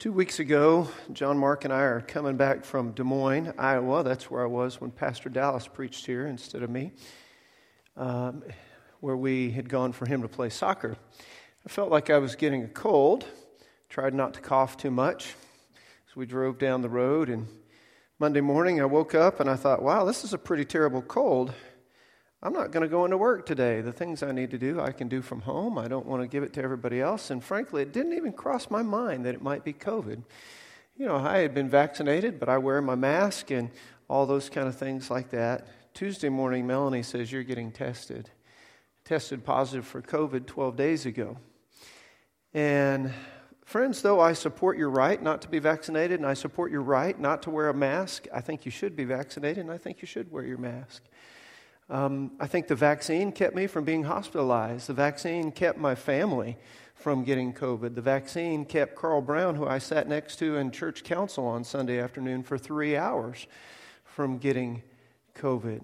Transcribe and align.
Two 0.00 0.12
weeks 0.12 0.38
ago, 0.38 0.88
John 1.12 1.36
Mark 1.36 1.66
and 1.66 1.74
I 1.74 1.82
are 1.82 2.00
coming 2.00 2.38
back 2.38 2.64
from 2.64 2.92
Des 2.92 3.02
Moines, 3.02 3.52
Iowa. 3.58 4.02
That's 4.02 4.30
where 4.30 4.42
I 4.42 4.46
was 4.46 4.80
when 4.80 4.90
Pastor 4.90 5.28
Dallas 5.28 5.66
preached 5.68 6.06
here 6.06 6.26
instead 6.26 6.62
of 6.62 6.70
me, 6.70 6.92
um, 7.98 8.42
where 9.00 9.18
we 9.18 9.50
had 9.50 9.68
gone 9.68 9.92
for 9.92 10.06
him 10.08 10.22
to 10.22 10.28
play 10.28 10.48
soccer. 10.48 10.96
I 11.66 11.68
felt 11.68 11.90
like 11.90 12.08
I 12.08 12.16
was 12.16 12.34
getting 12.34 12.64
a 12.64 12.68
cold, 12.68 13.26
tried 13.90 14.14
not 14.14 14.32
to 14.32 14.40
cough 14.40 14.78
too 14.78 14.90
much 14.90 15.34
So 16.06 16.12
we 16.16 16.24
drove 16.24 16.56
down 16.56 16.80
the 16.80 16.88
road. 16.88 17.28
And 17.28 17.46
Monday 18.18 18.40
morning, 18.40 18.80
I 18.80 18.86
woke 18.86 19.14
up 19.14 19.38
and 19.38 19.50
I 19.50 19.56
thought, 19.56 19.82
wow, 19.82 20.06
this 20.06 20.24
is 20.24 20.32
a 20.32 20.38
pretty 20.38 20.64
terrible 20.64 21.02
cold. 21.02 21.52
I'm 22.42 22.54
not 22.54 22.70
going 22.70 22.82
to 22.82 22.88
go 22.88 23.04
into 23.04 23.18
work 23.18 23.44
today. 23.44 23.82
The 23.82 23.92
things 23.92 24.22
I 24.22 24.32
need 24.32 24.50
to 24.52 24.58
do, 24.58 24.80
I 24.80 24.92
can 24.92 25.08
do 25.08 25.20
from 25.20 25.42
home. 25.42 25.76
I 25.76 25.88
don't 25.88 26.06
want 26.06 26.22
to 26.22 26.28
give 26.28 26.42
it 26.42 26.54
to 26.54 26.62
everybody 26.62 26.98
else. 27.00 27.30
And 27.30 27.44
frankly, 27.44 27.82
it 27.82 27.92
didn't 27.92 28.14
even 28.14 28.32
cross 28.32 28.70
my 28.70 28.82
mind 28.82 29.26
that 29.26 29.34
it 29.34 29.42
might 29.42 29.62
be 29.62 29.74
COVID. 29.74 30.22
You 30.96 31.06
know, 31.06 31.16
I 31.16 31.38
had 31.38 31.54
been 31.54 31.68
vaccinated, 31.68 32.40
but 32.40 32.48
I 32.48 32.56
wear 32.56 32.80
my 32.80 32.94
mask 32.94 33.50
and 33.50 33.70
all 34.08 34.24
those 34.24 34.48
kind 34.48 34.66
of 34.66 34.76
things 34.76 35.10
like 35.10 35.30
that. 35.30 35.66
Tuesday 35.92 36.30
morning, 36.30 36.66
Melanie 36.66 37.02
says, 37.02 37.30
You're 37.30 37.42
getting 37.42 37.72
tested. 37.72 38.30
Tested 39.04 39.44
positive 39.44 39.86
for 39.86 40.00
COVID 40.00 40.46
12 40.46 40.76
days 40.76 41.04
ago. 41.04 41.36
And 42.54 43.12
friends, 43.64 44.00
though 44.00 44.18
I 44.20 44.32
support 44.32 44.78
your 44.78 44.90
right 44.90 45.22
not 45.22 45.42
to 45.42 45.48
be 45.48 45.58
vaccinated, 45.58 46.20
and 46.20 46.26
I 46.26 46.34
support 46.34 46.72
your 46.72 46.82
right 46.82 47.18
not 47.18 47.42
to 47.42 47.50
wear 47.50 47.68
a 47.68 47.74
mask, 47.74 48.26
I 48.32 48.40
think 48.40 48.64
you 48.64 48.70
should 48.70 48.96
be 48.96 49.04
vaccinated, 49.04 49.58
and 49.58 49.70
I 49.70 49.78
think 49.78 50.00
you 50.00 50.06
should 50.06 50.30
wear 50.30 50.44
your 50.44 50.58
mask. 50.58 51.02
Um, 51.90 52.30
I 52.38 52.46
think 52.46 52.68
the 52.68 52.76
vaccine 52.76 53.32
kept 53.32 53.56
me 53.56 53.66
from 53.66 53.84
being 53.84 54.04
hospitalized. 54.04 54.86
The 54.86 54.94
vaccine 54.94 55.50
kept 55.50 55.76
my 55.76 55.96
family 55.96 56.56
from 56.94 57.24
getting 57.24 57.52
COVID. 57.52 57.96
The 57.96 58.00
vaccine 58.00 58.64
kept 58.64 58.94
Carl 58.94 59.20
Brown, 59.20 59.56
who 59.56 59.66
I 59.66 59.78
sat 59.78 60.06
next 60.06 60.36
to 60.36 60.56
in 60.56 60.70
church 60.70 61.02
council 61.02 61.44
on 61.46 61.64
Sunday 61.64 61.98
afternoon 61.98 62.44
for 62.44 62.56
three 62.56 62.96
hours, 62.96 63.48
from 64.04 64.38
getting 64.38 64.82
COVID. 65.34 65.80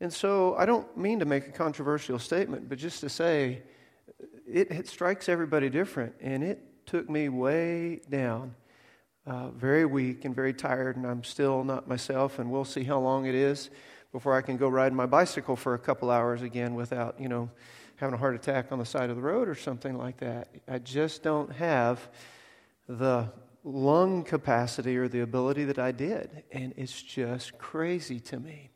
And 0.00 0.12
so 0.12 0.56
I 0.56 0.66
don't 0.66 0.96
mean 0.96 1.20
to 1.20 1.24
make 1.24 1.46
a 1.46 1.52
controversial 1.52 2.18
statement, 2.18 2.68
but 2.68 2.78
just 2.78 2.98
to 3.02 3.08
say 3.08 3.62
it, 4.50 4.72
it 4.72 4.88
strikes 4.88 5.28
everybody 5.28 5.70
different. 5.70 6.12
And 6.20 6.42
it 6.42 6.86
took 6.86 7.08
me 7.08 7.28
way 7.28 8.00
down, 8.10 8.56
uh, 9.26 9.50
very 9.50 9.84
weak 9.84 10.24
and 10.24 10.34
very 10.34 10.52
tired, 10.52 10.96
and 10.96 11.06
I'm 11.06 11.22
still 11.22 11.62
not 11.62 11.86
myself, 11.86 12.40
and 12.40 12.50
we'll 12.50 12.64
see 12.64 12.82
how 12.82 12.98
long 12.98 13.26
it 13.26 13.36
is 13.36 13.70
before 14.12 14.34
I 14.34 14.42
can 14.42 14.56
go 14.56 14.68
ride 14.68 14.92
my 14.92 15.06
bicycle 15.06 15.56
for 15.56 15.74
a 15.74 15.78
couple 15.78 16.10
hours 16.10 16.42
again 16.42 16.74
without, 16.74 17.20
you 17.20 17.28
know, 17.28 17.50
having 17.96 18.14
a 18.14 18.18
heart 18.18 18.34
attack 18.34 18.72
on 18.72 18.78
the 18.78 18.84
side 18.84 19.10
of 19.10 19.16
the 19.16 19.22
road 19.22 19.48
or 19.48 19.54
something 19.54 19.96
like 19.96 20.18
that. 20.18 20.48
I 20.68 20.78
just 20.78 21.22
don't 21.22 21.52
have 21.52 22.08
the 22.88 23.32
lung 23.64 24.22
capacity 24.22 24.96
or 24.96 25.08
the 25.08 25.20
ability 25.20 25.64
that 25.64 25.78
I 25.78 25.92
did. 25.92 26.44
And 26.52 26.72
it's 26.76 27.02
just 27.02 27.58
crazy 27.58 28.20
to 28.20 28.38
me. 28.38 28.70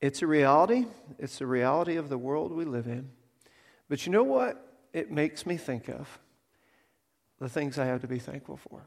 It's 0.00 0.22
a 0.22 0.26
reality. 0.26 0.86
It's 1.18 1.38
the 1.38 1.46
reality 1.46 1.96
of 1.96 2.08
the 2.08 2.18
world 2.18 2.52
we 2.52 2.64
live 2.64 2.86
in. 2.86 3.10
But 3.88 4.06
you 4.06 4.12
know 4.12 4.22
what? 4.22 4.60
It 4.92 5.10
makes 5.10 5.46
me 5.46 5.56
think 5.56 5.88
of 5.88 6.20
the 7.40 7.48
things 7.48 7.78
I 7.78 7.86
have 7.86 8.02
to 8.02 8.08
be 8.08 8.18
thankful 8.18 8.56
for. 8.56 8.86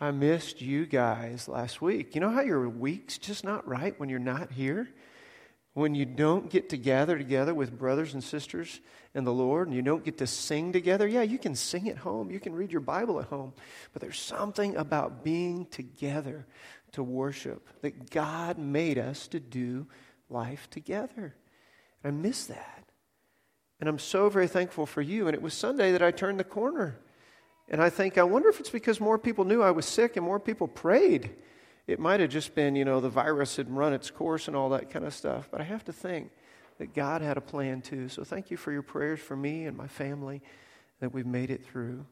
I 0.00 0.10
missed 0.10 0.60
you 0.60 0.86
guys 0.86 1.48
last 1.48 1.80
week. 1.80 2.14
You 2.14 2.20
know 2.20 2.30
how 2.30 2.42
your 2.42 2.68
week's 2.68 3.18
just 3.18 3.44
not 3.44 3.66
right 3.66 3.98
when 3.98 4.08
you're 4.08 4.18
not 4.18 4.52
here? 4.52 4.88
When 5.74 5.94
you 5.94 6.04
don't 6.04 6.50
get 6.50 6.68
to 6.70 6.76
gather 6.76 7.18
together 7.18 7.52
with 7.54 7.76
brothers 7.76 8.14
and 8.14 8.22
sisters 8.22 8.80
in 9.14 9.24
the 9.24 9.32
Lord 9.32 9.66
and 9.66 9.76
you 9.76 9.82
don't 9.82 10.04
get 10.04 10.18
to 10.18 10.26
sing 10.26 10.72
together? 10.72 11.06
Yeah, 11.06 11.22
you 11.22 11.38
can 11.38 11.54
sing 11.54 11.88
at 11.88 11.96
home, 11.96 12.30
you 12.30 12.38
can 12.38 12.54
read 12.54 12.70
your 12.70 12.80
Bible 12.80 13.18
at 13.18 13.26
home, 13.26 13.52
but 13.92 14.00
there's 14.00 14.20
something 14.20 14.76
about 14.76 15.24
being 15.24 15.66
together 15.66 16.46
to 16.92 17.02
worship 17.02 17.68
that 17.82 18.10
God 18.10 18.58
made 18.58 18.98
us 18.98 19.26
to 19.28 19.40
do 19.40 19.86
life 20.30 20.70
together. 20.70 21.34
I 22.04 22.10
miss 22.10 22.46
that. 22.46 22.84
And 23.80 23.88
I'm 23.88 23.98
so 23.98 24.28
very 24.28 24.46
thankful 24.46 24.86
for 24.86 25.02
you. 25.02 25.26
And 25.26 25.34
it 25.34 25.42
was 25.42 25.54
Sunday 25.54 25.92
that 25.92 26.02
I 26.02 26.10
turned 26.10 26.38
the 26.38 26.44
corner. 26.44 26.98
And 27.68 27.82
I 27.82 27.90
think, 27.90 28.18
I 28.18 28.22
wonder 28.22 28.48
if 28.48 28.60
it's 28.60 28.70
because 28.70 29.00
more 29.00 29.18
people 29.18 29.44
knew 29.44 29.62
I 29.62 29.70
was 29.70 29.86
sick 29.86 30.16
and 30.16 30.24
more 30.24 30.38
people 30.38 30.68
prayed. 30.68 31.30
It 31.86 31.98
might 31.98 32.20
have 32.20 32.30
just 32.30 32.54
been, 32.54 32.76
you 32.76 32.84
know, 32.84 33.00
the 33.00 33.08
virus 33.08 33.56
had 33.56 33.74
run 33.74 33.92
its 33.92 34.10
course 34.10 34.48
and 34.48 34.56
all 34.56 34.70
that 34.70 34.90
kind 34.90 35.04
of 35.04 35.14
stuff. 35.14 35.48
But 35.50 35.60
I 35.60 35.64
have 35.64 35.84
to 35.84 35.92
think 35.92 36.30
that 36.78 36.94
God 36.94 37.22
had 37.22 37.36
a 37.36 37.40
plan 37.40 37.80
too. 37.80 38.08
So 38.08 38.24
thank 38.24 38.50
you 38.50 38.56
for 38.56 38.72
your 38.72 38.82
prayers 38.82 39.20
for 39.20 39.36
me 39.36 39.64
and 39.64 39.76
my 39.76 39.86
family 39.86 40.42
that 41.00 41.12
we've 41.12 41.26
made 41.26 41.50
it 41.50 41.64
through. 41.64 42.04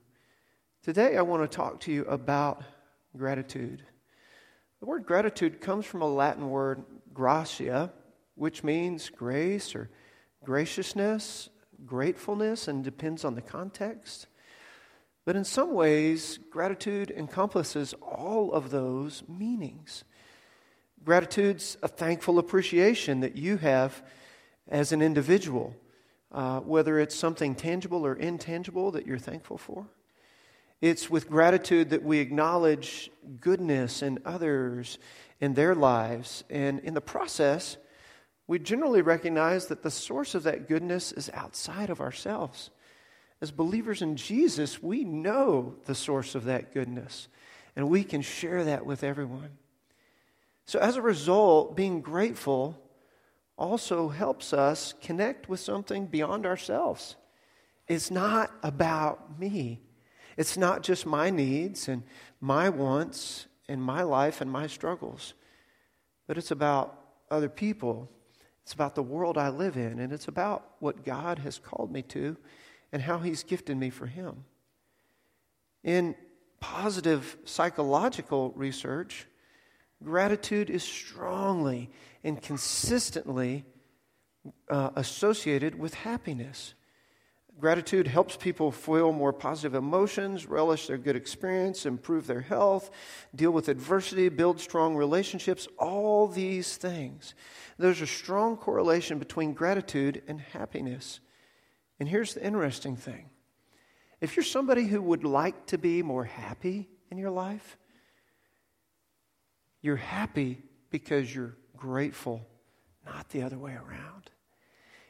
Today, 0.83 1.17
I 1.17 1.23
want 1.23 1.49
to 1.49 1.57
talk 1.57 1.81
to 1.81 1.93
you 1.93 2.05
about 2.05 2.63
gratitude. 3.17 3.83
The 4.81 4.87
word 4.87 5.07
gratitude 5.07 5.61
comes 5.61 5.87
from 5.87 6.03
a 6.03 6.09
Latin 6.09 6.51
word, 6.51 6.83
gratia, 7.15 7.93
which 8.35 8.65
means 8.65 9.09
grace 9.09 9.75
or 9.75 9.91
graciousness, 10.45 11.51
gratefulness, 11.87 12.67
and 12.67 12.83
depends 12.83 13.25
on 13.25 13.35
the 13.35 13.43
context. 13.43 14.27
But 15.25 15.37
in 15.37 15.45
some 15.45 15.73
ways, 15.73 16.39
gratitude 16.51 17.11
encompasses 17.11 17.95
all 18.03 18.53
of 18.53 18.71
those 18.71 19.23
meanings. 19.29 20.05
Gratitude's 21.05 21.77
a 21.83 21.89
thankful 21.89 22.39
appreciation 22.39 23.21
that 23.21 23.37
you 23.37 23.57
have 23.59 24.03
as 24.69 24.93
an 24.93 25.03
individual, 25.03 25.77
uh, 26.33 26.61
whether 26.61 26.99
it's 26.99 27.15
something 27.15 27.55
tangible 27.55 28.05
or 28.05 28.15
intangible 28.15 28.91
that 28.93 29.07
you're 29.07 29.19
thankful 29.19 29.59
for. 29.59 29.87
It's 30.81 31.09
with 31.09 31.29
gratitude 31.29 31.91
that 31.91 32.03
we 32.03 32.19
acknowledge 32.19 33.11
goodness 33.41 34.03
in 34.03 34.19
others 34.25 34.99
in 35.41 35.55
their 35.55 35.77
lives. 35.77 36.43
And 36.51 36.81
in 36.81 36.95
the 36.95 37.01
process, 37.01 37.77
we 38.49 38.59
generally 38.59 39.03
recognize 39.03 39.67
that 39.67 39.85
the 39.85 39.91
source 39.91 40.35
of 40.35 40.43
that 40.43 40.69
goodness 40.69 41.13
is 41.13 41.31
outside 41.33 41.91
of 41.91 42.01
ourselves 42.01 42.71
as 43.43 43.51
believers 43.51 44.03
in 44.03 44.15
Jesus, 44.15 44.81
we 44.81 45.03
know 45.03 45.75
the 45.87 45.97
source 45.97 46.37
of 46.37 46.45
that 46.45 46.73
goodness, 46.73 47.27
and 47.75 47.91
we 47.91 48.05
can 48.05 48.23
share 48.23 48.63
that 48.63 48.87
with 48.87 49.03
everyone. 49.03 49.59
So, 50.65 50.79
as 50.79 50.95
a 50.95 51.03
result, 51.03 51.77
being 51.77 52.01
grateful 52.03 52.81
also 53.59 54.09
helps 54.09 54.53
us 54.53 54.95
connect 55.03 55.49
with 55.49 55.59
something 55.59 56.07
beyond 56.07 56.47
ourselves. 56.47 57.17
It's 57.89 58.13
not 58.13 58.53
about 58.63 59.41
me, 59.41 59.81
it's 60.37 60.57
not 60.57 60.85
just 60.85 61.05
my 61.05 61.29
needs 61.29 61.89
and 61.89 62.05
my 62.41 62.69
wants 62.69 63.49
and 63.69 63.83
my 63.83 64.03
life 64.03 64.41
and 64.41 64.53
my 64.53 64.69
struggles, 64.69 65.35
but 66.29 66.39
it's 66.39 66.53
about 66.53 66.97
other 67.29 67.49
people. 67.49 68.09
It's 68.63 68.73
about 68.73 68.95
the 68.95 69.03
world 69.03 69.37
I 69.37 69.49
live 69.49 69.77
in, 69.77 69.99
and 69.99 70.13
it's 70.13 70.29
about 70.29 70.77
what 70.79 71.05
God 71.05 71.41
has 71.41 71.59
called 71.59 71.91
me 71.91 72.03
to 72.03 72.37
and 72.93 73.03
how 73.03 73.19
He's 73.19 73.43
gifted 73.43 73.77
me 73.77 73.91
for 73.91 74.07
Him. 74.07 74.45
In 75.83 76.15
positive 76.61 77.37
psychological 77.45 78.53
research, 78.55 79.27
gratitude 80.03 80.71
is 80.71 80.83
strongly 80.83 81.91
and 82.23 82.41
consistently 82.41 83.65
uh, 84.69 84.91
associated 84.97 85.79
with 85.79 85.95
happiness. 85.95 86.75
Gratitude 87.59 88.07
helps 88.07 88.37
people 88.37 88.73
feel 88.73 89.13
more 89.13 89.33
positive 89.33 89.75
emotions, 89.75 90.47
relish 90.47 90.87
their 90.87 90.99
good 90.99 91.15
experience, 91.15 91.87
improve 91.87 92.27
their 92.27 92.41
health, 92.41 92.91
deal 93.35 93.51
with 93.51 93.69
adversity, 93.69 94.29
build 94.29 94.59
strong 94.59 94.97
relationships, 94.97 95.69
all 95.79 96.27
these 96.27 96.77
things. 96.77 97.35
There's 97.79 98.01
a 98.01 98.07
strong 98.07 98.57
correlation 98.57 99.19
between 99.19 99.53
gratitude 99.53 100.23
and 100.27 100.41
happiness. 100.41 101.21
And 102.03 102.09
here's 102.09 102.35
the 102.35 102.45
interesting 102.45 102.97
thing 102.97 103.31
if 104.21 104.35
you're 104.35 104.43
somebody 104.43 104.89
who 104.89 105.01
would 105.01 105.23
like 105.23 105.67
to 105.67 105.79
be 105.79 106.03
more 106.03 106.25
happy 106.25 106.89
in 107.13 107.17
your 107.17 107.31
life, 107.31 107.79
you're 109.83 109.95
happy 109.95 110.59
because 110.91 111.33
you're 111.33 111.57
grateful, 111.77 112.45
not 113.07 113.29
the 113.29 113.45
other 113.45 113.57
way 113.57 113.75
around. 113.75 114.31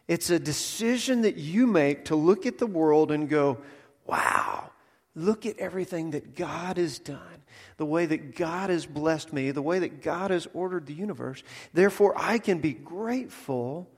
It's 0.06 0.28
a 0.28 0.38
decision 0.38 1.22
that 1.22 1.36
you 1.36 1.66
make 1.66 2.04
to 2.04 2.14
look 2.14 2.44
at 2.44 2.58
the 2.58 2.66
world 2.66 3.10
and 3.10 3.26
go, 3.26 3.62
wow, 4.04 4.70
look 5.14 5.46
at 5.46 5.58
everything 5.58 6.10
that 6.10 6.36
God 6.36 6.76
has 6.76 6.98
done, 6.98 7.42
the 7.78 7.86
way 7.86 8.04
that 8.04 8.36
God 8.36 8.68
has 8.68 8.84
blessed 8.84 9.32
me, 9.32 9.50
the 9.50 9.62
way 9.62 9.78
that 9.78 10.02
God 10.02 10.30
has 10.30 10.46
ordered 10.52 10.84
the 10.84 10.92
universe. 10.92 11.42
Therefore, 11.72 12.12
I 12.18 12.36
can 12.36 12.58
be 12.58 12.74
grateful. 12.74 13.88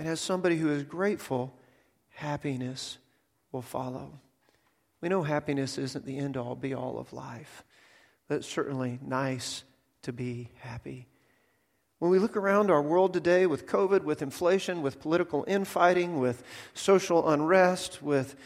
And 0.00 0.08
as 0.08 0.20
somebody 0.20 0.56
who 0.56 0.72
is 0.72 0.82
grateful, 0.82 1.56
happiness 2.14 2.98
will 3.52 3.62
follow. 3.62 4.18
We 5.00 5.08
know 5.08 5.22
happiness 5.22 5.78
isn't 5.78 6.06
the 6.06 6.18
end 6.18 6.36
all 6.36 6.54
be 6.54 6.72
all 6.74 6.98
of 6.98 7.12
life, 7.12 7.64
but 8.28 8.36
it's 8.36 8.48
certainly 8.48 8.98
nice 9.02 9.64
to 10.02 10.12
be 10.12 10.50
happy. 10.60 11.06
When 11.98 12.10
we 12.10 12.18
look 12.18 12.36
around 12.36 12.70
our 12.70 12.82
world 12.82 13.12
today 13.12 13.46
with 13.46 13.66
COVID, 13.66 14.02
with 14.02 14.22
inflation, 14.22 14.82
with 14.82 15.00
political 15.00 15.44
infighting, 15.46 16.18
with 16.18 16.42
social 16.74 17.28
unrest, 17.28 18.02
with 18.02 18.36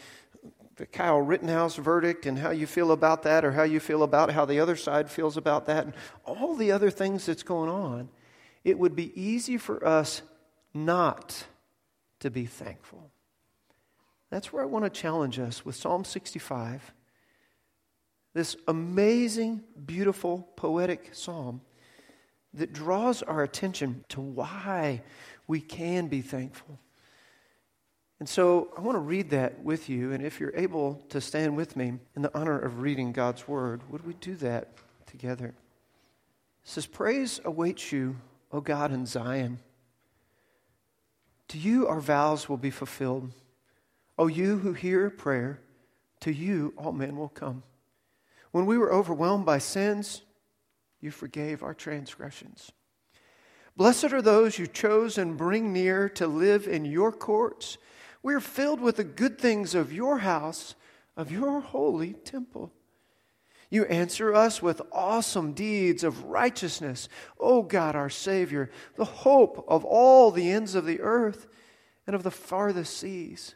the 0.75 0.85
Kyle 0.85 1.19
Rittenhouse 1.19 1.75
verdict 1.75 2.25
and 2.25 2.39
how 2.39 2.51
you 2.51 2.65
feel 2.65 2.91
about 2.91 3.23
that, 3.23 3.43
or 3.43 3.51
how 3.51 3.63
you 3.63 3.79
feel 3.79 4.03
about 4.03 4.31
how 4.31 4.45
the 4.45 4.59
other 4.59 4.77
side 4.77 5.09
feels 5.09 5.35
about 5.35 5.65
that, 5.65 5.85
and 5.85 5.93
all 6.25 6.55
the 6.55 6.71
other 6.71 6.89
things 6.89 7.25
that's 7.25 7.43
going 7.43 7.69
on, 7.69 8.09
it 8.63 8.79
would 8.79 8.95
be 8.95 9.11
easy 9.19 9.57
for 9.57 9.85
us 9.85 10.21
not 10.73 11.45
to 12.19 12.29
be 12.29 12.45
thankful. 12.45 13.11
That's 14.29 14.53
where 14.53 14.63
I 14.63 14.67
want 14.67 14.85
to 14.85 14.89
challenge 14.89 15.39
us 15.39 15.65
with 15.65 15.75
Psalm 15.75 16.03
65. 16.03 16.93
This 18.33 18.55
amazing, 18.67 19.63
beautiful, 19.85 20.47
poetic 20.55 21.09
psalm 21.13 21.61
that 22.53 22.73
draws 22.73 23.23
our 23.23 23.43
attention 23.43 24.05
to 24.09 24.21
why 24.21 25.01
we 25.47 25.59
can 25.59 26.07
be 26.07 26.21
thankful. 26.21 26.79
And 28.19 28.27
so 28.27 28.73
I 28.77 28.81
want 28.81 28.95
to 28.95 28.99
read 28.99 29.29
that 29.29 29.63
with 29.63 29.89
you. 29.89 30.11
And 30.11 30.23
if 30.23 30.39
you're 30.39 30.55
able 30.55 31.01
to 31.09 31.21
stand 31.21 31.55
with 31.55 31.75
me 31.75 31.93
in 32.15 32.21
the 32.21 32.37
honor 32.37 32.59
of 32.59 32.81
reading 32.81 33.13
God's 33.13 33.47
word, 33.47 33.81
would 33.89 34.05
we 34.05 34.13
do 34.15 34.35
that 34.35 34.69
together? 35.05 35.47
It 35.47 35.53
says, 36.63 36.85
Praise 36.85 37.39
awaits 37.45 37.91
you, 37.91 38.17
O 38.51 38.61
God, 38.61 38.91
in 38.91 39.05
Zion. 39.05 39.59
To 41.49 41.57
you 41.57 41.87
our 41.87 42.01
vows 42.01 42.49
will 42.49 42.57
be 42.57 42.69
fulfilled. 42.69 43.31
O 44.19 44.27
you 44.27 44.57
who 44.57 44.73
hear 44.73 45.09
prayer, 45.09 45.61
to 46.19 46.31
you 46.33 46.73
all 46.77 46.91
men 46.91 47.15
will 47.15 47.29
come. 47.29 47.63
When 48.51 48.65
we 48.65 48.77
were 48.77 48.91
overwhelmed 48.91 49.45
by 49.45 49.59
sins, 49.59 50.23
you 50.99 51.09
forgave 51.09 51.63
our 51.63 51.73
transgressions. 51.73 52.73
Blessed 53.77 54.11
are 54.11 54.21
those 54.21 54.59
you 54.59 54.67
chose 54.67 55.17
and 55.17 55.37
bring 55.37 55.71
near 55.71 56.09
to 56.09 56.27
live 56.27 56.67
in 56.67 56.83
your 56.83 57.13
courts. 57.13 57.77
We 58.21 58.33
are 58.33 58.41
filled 58.41 58.81
with 58.81 58.97
the 58.97 59.05
good 59.05 59.39
things 59.39 59.73
of 59.73 59.93
your 59.93 60.17
house, 60.17 60.75
of 61.15 61.31
your 61.31 61.61
holy 61.61 62.11
temple. 62.11 62.73
You 63.69 63.85
answer 63.85 64.33
us 64.33 64.61
with 64.61 64.81
awesome 64.91 65.53
deeds 65.53 66.03
of 66.03 66.25
righteousness, 66.25 67.07
O 67.39 67.61
God, 67.61 67.95
our 67.95 68.09
Savior, 68.09 68.69
the 68.95 69.05
hope 69.05 69.63
of 69.65 69.85
all 69.85 70.29
the 70.29 70.51
ends 70.51 70.75
of 70.75 70.85
the 70.85 70.99
earth 70.99 71.47
and 72.05 72.17
of 72.17 72.23
the 72.23 72.31
farthest 72.31 72.97
seas. 72.97 73.55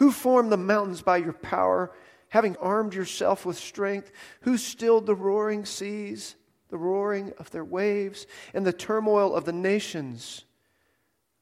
Who 0.00 0.10
formed 0.10 0.50
the 0.50 0.56
mountains 0.56 1.02
by 1.02 1.18
your 1.18 1.34
power, 1.34 1.92
having 2.30 2.56
armed 2.56 2.94
yourself 2.94 3.44
with 3.44 3.58
strength? 3.58 4.10
Who 4.40 4.56
stilled 4.56 5.04
the 5.04 5.14
roaring 5.14 5.66
seas, 5.66 6.36
the 6.70 6.78
roaring 6.78 7.34
of 7.36 7.50
their 7.50 7.66
waves, 7.66 8.26
and 8.54 8.66
the 8.66 8.72
turmoil 8.72 9.36
of 9.36 9.44
the 9.44 9.52
nations? 9.52 10.46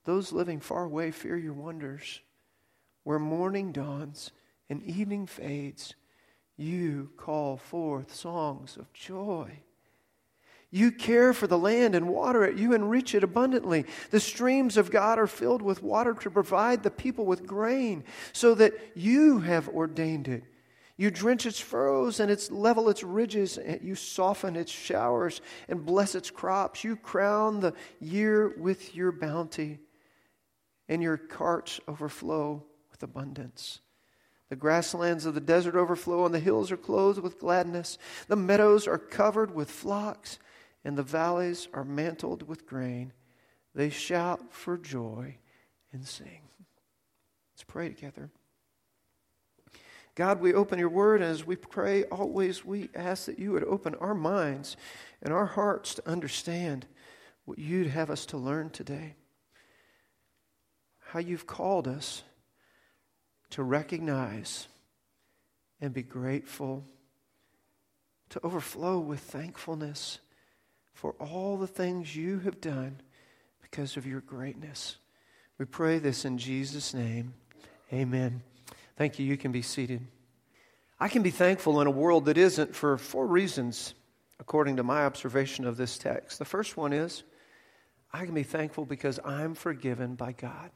Those 0.07 0.33
living 0.33 0.59
far 0.59 0.83
away 0.83 1.13
fear 1.13 1.37
your 1.37 1.53
wonders. 1.53 2.21
Where 3.05 3.21
morning 3.21 3.71
dawns 3.71 4.33
and 4.69 4.83
evening 4.83 5.27
fades, 5.27 5.95
you 6.57 7.11
call 7.17 7.59
forth 7.59 8.13
songs 8.13 8.77
of 8.77 8.93
joy. 8.93 9.61
You 10.71 10.93
care 10.93 11.33
for 11.33 11.47
the 11.47 11.59
land 11.59 11.95
and 11.95 12.09
water 12.09 12.45
it. 12.45 12.59
You 12.59 12.75
enrich 12.75 13.15
it 13.15 13.25
abundantly. 13.25 13.87
The 14.11 14.21
streams 14.21 14.77
of 14.77 14.91
God 14.91 15.19
are 15.19 15.27
filled 15.27 15.63
with 15.63 15.83
water 15.83 16.13
to 16.15 16.31
provide 16.31 16.83
the 16.83 16.91
people 16.91 17.25
with 17.25 17.47
grain, 17.47 18.05
so 18.33 18.55
that 18.55 18.75
you 18.95 19.39
have 19.41 19.69
ordained 19.69 20.29
it. 20.29 20.45
You 20.99 21.11
drench 21.11 21.47
its 21.47 21.61
furrows 21.61 22.19
and 22.21 22.31
its 22.31 22.51
level 22.51 22.91
its 22.91 23.03
ridges. 23.03 23.57
And 23.57 23.81
you 23.83 23.95
soften 23.95 24.57
its 24.57 24.73
showers 24.73 25.41
and 25.69 25.87
bless 25.87 26.15
its 26.15 26.31
crops. 26.31 26.85
You 26.85 26.97
crown 26.97 27.61
the 27.61 27.73
year 28.01 28.53
with 28.59 28.95
your 28.95 29.13
bounty, 29.13 29.79
and 30.89 31.03
your 31.03 31.17
carts 31.17 31.81
overflow 31.89 32.65
with 32.91 33.03
abundance. 33.03 33.81
The 34.51 34.57
grasslands 34.57 35.25
of 35.25 35.35
the 35.35 35.41
desert 35.41 35.77
overflow, 35.77 36.25
and 36.27 36.35
the 36.35 36.41
hills 36.41 36.71
are 36.71 36.77
clothed 36.77 37.21
with 37.21 37.39
gladness. 37.39 37.97
The 38.27 38.37
meadows 38.37 38.87
are 38.87 38.99
covered 38.99 39.55
with 39.55 39.71
flocks, 39.71 40.39
and 40.85 40.97
the 40.97 41.03
valleys 41.03 41.69
are 41.73 41.85
mantled 41.85 42.47
with 42.47 42.67
grain. 42.67 43.13
They 43.75 43.91
shout 43.91 44.53
for 44.53 44.79
joy 44.79 45.37
and 45.93 46.07
sing. 46.07 46.43
Let's 47.55 47.65
pray 47.65 47.89
together. 47.89 48.31
God, 50.15 50.41
we 50.41 50.53
open 50.53 50.81
your 50.81 50.89
word, 50.89 51.23
and 51.23 51.31
as 51.31 51.47
we 51.47 51.55
pray, 51.55 52.03
always 52.05 52.65
we 52.65 52.91
ask 52.95 53.27
that 53.27 53.39
you 53.39 53.53
would 53.53 53.63
open 53.65 53.95
our 53.97 54.15
minds 54.15 54.77
and 55.23 55.33
our 55.33 55.47
hearts 55.47 55.95
to 55.95 56.09
understand 56.09 56.87
what 57.45 57.59
you'd 57.59 57.87
have 57.87 58.11
us 58.11 58.27
to 58.27 58.37
learn 58.37 58.71
today. 58.71 59.15
How 60.99 61.21
you've 61.21 61.47
called 61.47 61.87
us 61.87 62.25
to 63.51 63.63
recognize 63.63 64.67
and 65.81 65.95
be 65.95 66.03
grateful, 66.03 66.85
to 68.31 68.41
overflow 68.45 68.99
with 68.99 69.21
thankfulness 69.21 70.19
for 70.99 71.15
all 71.21 71.57
the 71.57 71.69
things 71.69 72.17
you 72.17 72.41
have 72.41 72.61
done 72.61 73.01
because 73.63 73.97
of 73.97 74.05
your 74.05 74.21
greatness. 74.21 74.97
We 75.57 75.65
pray 75.65 76.01
this 76.01 76.25
in 76.25 76.39
Jesus' 76.39 76.93
name. 76.93 77.35
Amen. 77.93 78.43
Thank 78.97 79.21
you. 79.21 79.25
You 79.25 79.37
can 79.37 79.53
be 79.53 79.63
seated. 79.63 80.05
I 80.99 81.07
can 81.07 81.23
be 81.23 81.31
thankful 81.31 81.81
in 81.81 81.87
a 81.87 81.93
world 81.93 82.25
that 82.25 82.37
isn't 82.37 82.75
for 82.75 82.99
four 82.99 83.29
reasons, 83.29 83.95
according 84.41 84.75
to 84.79 84.83
my 84.83 85.05
observation 85.05 85.65
of 85.65 85.77
this 85.77 85.99
text. 85.99 86.41
The 86.41 86.45
first 86.45 86.77
one 86.77 86.93
is 86.93 87.23
I 88.13 88.25
can 88.25 88.35
be 88.35 88.43
thankful 88.43 88.85
because 88.85 89.21
I'm 89.25 89.55
forgiven 89.55 90.17
by 90.17 90.33
God. 90.33 90.73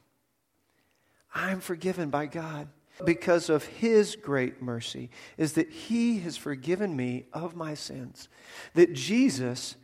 I'm 1.35 1.59
forgiven 1.59 2.11
by 2.11 2.27
God 2.27 2.69
because 3.05 3.51
of 3.51 3.65
His 3.65 4.15
great 4.15 4.63
mercy, 4.63 5.11
is 5.37 5.55
that 5.55 5.69
He 5.69 6.21
has 6.21 6.37
forgiven 6.37 6.95
me 6.95 7.25
of 7.33 7.57
my 7.57 7.75
sins. 7.75 8.29
That 8.75 8.93
Jesus 8.93 9.75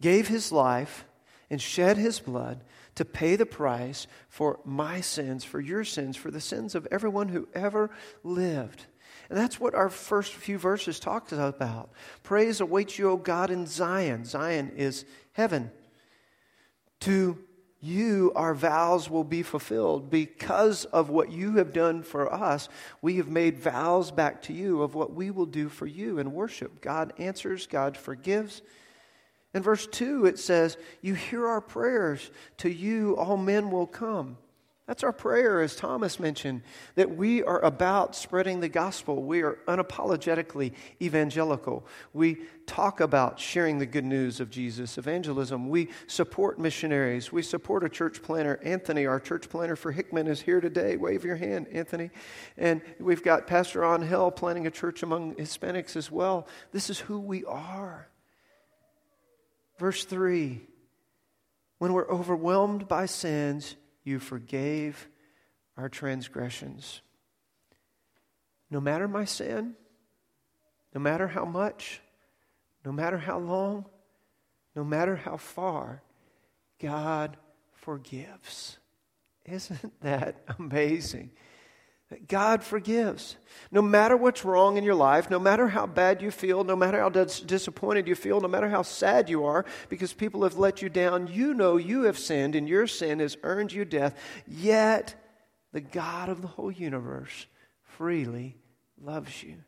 gave 0.00 0.28
His 0.28 0.52
life 0.52 1.04
and 1.50 1.60
shed 1.60 1.96
His 1.96 2.20
blood 2.20 2.62
to 2.94 3.04
pay 3.04 3.36
the 3.36 3.46
price 3.46 4.06
for 4.28 4.60
my 4.64 5.00
sins, 5.00 5.44
for 5.44 5.60
your 5.60 5.84
sins, 5.84 6.16
for 6.16 6.30
the 6.30 6.40
sins 6.40 6.74
of 6.74 6.86
everyone 6.90 7.28
who 7.28 7.48
ever 7.54 7.90
lived. 8.22 8.86
And 9.28 9.38
that's 9.38 9.60
what 9.60 9.74
our 9.74 9.88
first 9.88 10.34
few 10.34 10.58
verses 10.58 10.98
talk 10.98 11.30
about. 11.30 11.90
Praise 12.22 12.60
awaits 12.60 12.98
you, 12.98 13.10
O 13.10 13.16
God, 13.16 13.50
in 13.50 13.66
Zion. 13.66 14.24
Zion 14.24 14.72
is 14.76 15.04
heaven. 15.32 15.70
To 17.00 17.38
you, 17.80 18.32
our 18.34 18.54
vows 18.54 19.08
will 19.08 19.24
be 19.24 19.42
fulfilled. 19.42 20.10
Because 20.10 20.84
of 20.86 21.08
what 21.08 21.32
you 21.32 21.56
have 21.56 21.72
done 21.72 22.02
for 22.02 22.32
us, 22.32 22.68
we 23.00 23.16
have 23.16 23.28
made 23.28 23.56
vows 23.56 24.10
back 24.10 24.42
to 24.42 24.52
you 24.52 24.82
of 24.82 24.94
what 24.94 25.14
we 25.14 25.30
will 25.30 25.46
do 25.46 25.68
for 25.68 25.86
you 25.86 26.18
in 26.18 26.32
worship. 26.32 26.80
God 26.80 27.12
answers, 27.16 27.66
God 27.66 27.96
forgives. 27.96 28.62
In 29.52 29.62
verse 29.62 29.86
2, 29.86 30.26
it 30.26 30.38
says, 30.38 30.76
You 31.00 31.14
hear 31.14 31.46
our 31.46 31.60
prayers. 31.60 32.30
To 32.58 32.70
you, 32.70 33.16
all 33.16 33.36
men 33.36 33.70
will 33.70 33.86
come. 33.86 34.36
That's 34.90 35.04
our 35.04 35.12
prayer, 35.12 35.60
as 35.60 35.76
Thomas 35.76 36.18
mentioned, 36.18 36.62
that 36.96 37.14
we 37.16 37.44
are 37.44 37.64
about 37.64 38.16
spreading 38.16 38.58
the 38.58 38.68
gospel. 38.68 39.22
We 39.22 39.42
are 39.42 39.60
unapologetically 39.68 40.72
evangelical. 41.00 41.86
We 42.12 42.38
talk 42.66 42.98
about 42.98 43.38
sharing 43.38 43.78
the 43.78 43.86
good 43.86 44.04
news 44.04 44.40
of 44.40 44.50
Jesus, 44.50 44.98
evangelism. 44.98 45.68
We 45.68 45.90
support 46.08 46.58
missionaries. 46.58 47.30
We 47.30 47.42
support 47.42 47.84
a 47.84 47.88
church 47.88 48.20
planner. 48.20 48.58
Anthony, 48.64 49.06
our 49.06 49.20
church 49.20 49.48
planner 49.48 49.76
for 49.76 49.92
Hickman, 49.92 50.26
is 50.26 50.40
here 50.40 50.60
today. 50.60 50.96
Wave 50.96 51.24
your 51.24 51.36
hand, 51.36 51.68
Anthony. 51.72 52.10
And 52.58 52.82
we've 52.98 53.22
got 53.22 53.46
Pastor 53.46 53.84
Angel 53.84 54.32
planning 54.32 54.66
a 54.66 54.72
church 54.72 55.04
among 55.04 55.36
Hispanics 55.36 55.94
as 55.94 56.10
well. 56.10 56.48
This 56.72 56.90
is 56.90 56.98
who 56.98 57.20
we 57.20 57.44
are. 57.44 58.09
Verse 59.80 60.04
3 60.04 60.60
When 61.78 61.94
we're 61.94 62.08
overwhelmed 62.10 62.86
by 62.86 63.06
sins, 63.06 63.76
you 64.04 64.18
forgave 64.18 65.08
our 65.78 65.88
transgressions. 65.88 67.00
No 68.70 68.78
matter 68.78 69.08
my 69.08 69.24
sin, 69.24 69.74
no 70.94 71.00
matter 71.00 71.28
how 71.28 71.46
much, 71.46 72.02
no 72.84 72.92
matter 72.92 73.16
how 73.16 73.38
long, 73.38 73.86
no 74.76 74.84
matter 74.84 75.16
how 75.16 75.38
far, 75.38 76.02
God 76.78 77.38
forgives. 77.72 78.76
Isn't 79.46 79.98
that 80.02 80.44
amazing? 80.58 81.30
God 82.26 82.64
forgives. 82.64 83.36
No 83.70 83.82
matter 83.82 84.16
what's 84.16 84.44
wrong 84.44 84.76
in 84.76 84.82
your 84.82 84.96
life, 84.96 85.30
no 85.30 85.38
matter 85.38 85.68
how 85.68 85.86
bad 85.86 86.20
you 86.20 86.32
feel, 86.32 86.64
no 86.64 86.74
matter 86.74 86.98
how 86.98 87.08
dis- 87.08 87.40
disappointed 87.40 88.08
you 88.08 88.16
feel, 88.16 88.40
no 88.40 88.48
matter 88.48 88.68
how 88.68 88.82
sad 88.82 89.28
you 89.30 89.44
are 89.44 89.64
because 89.88 90.12
people 90.12 90.42
have 90.42 90.58
let 90.58 90.82
you 90.82 90.88
down, 90.88 91.28
you 91.28 91.54
know 91.54 91.76
you 91.76 92.02
have 92.02 92.18
sinned 92.18 92.56
and 92.56 92.68
your 92.68 92.88
sin 92.88 93.20
has 93.20 93.36
earned 93.44 93.72
you 93.72 93.84
death. 93.84 94.18
Yet, 94.46 95.14
the 95.72 95.80
God 95.80 96.28
of 96.28 96.42
the 96.42 96.48
whole 96.48 96.72
universe 96.72 97.46
freely 97.82 98.56
loves 99.00 99.42
you 99.42 99.58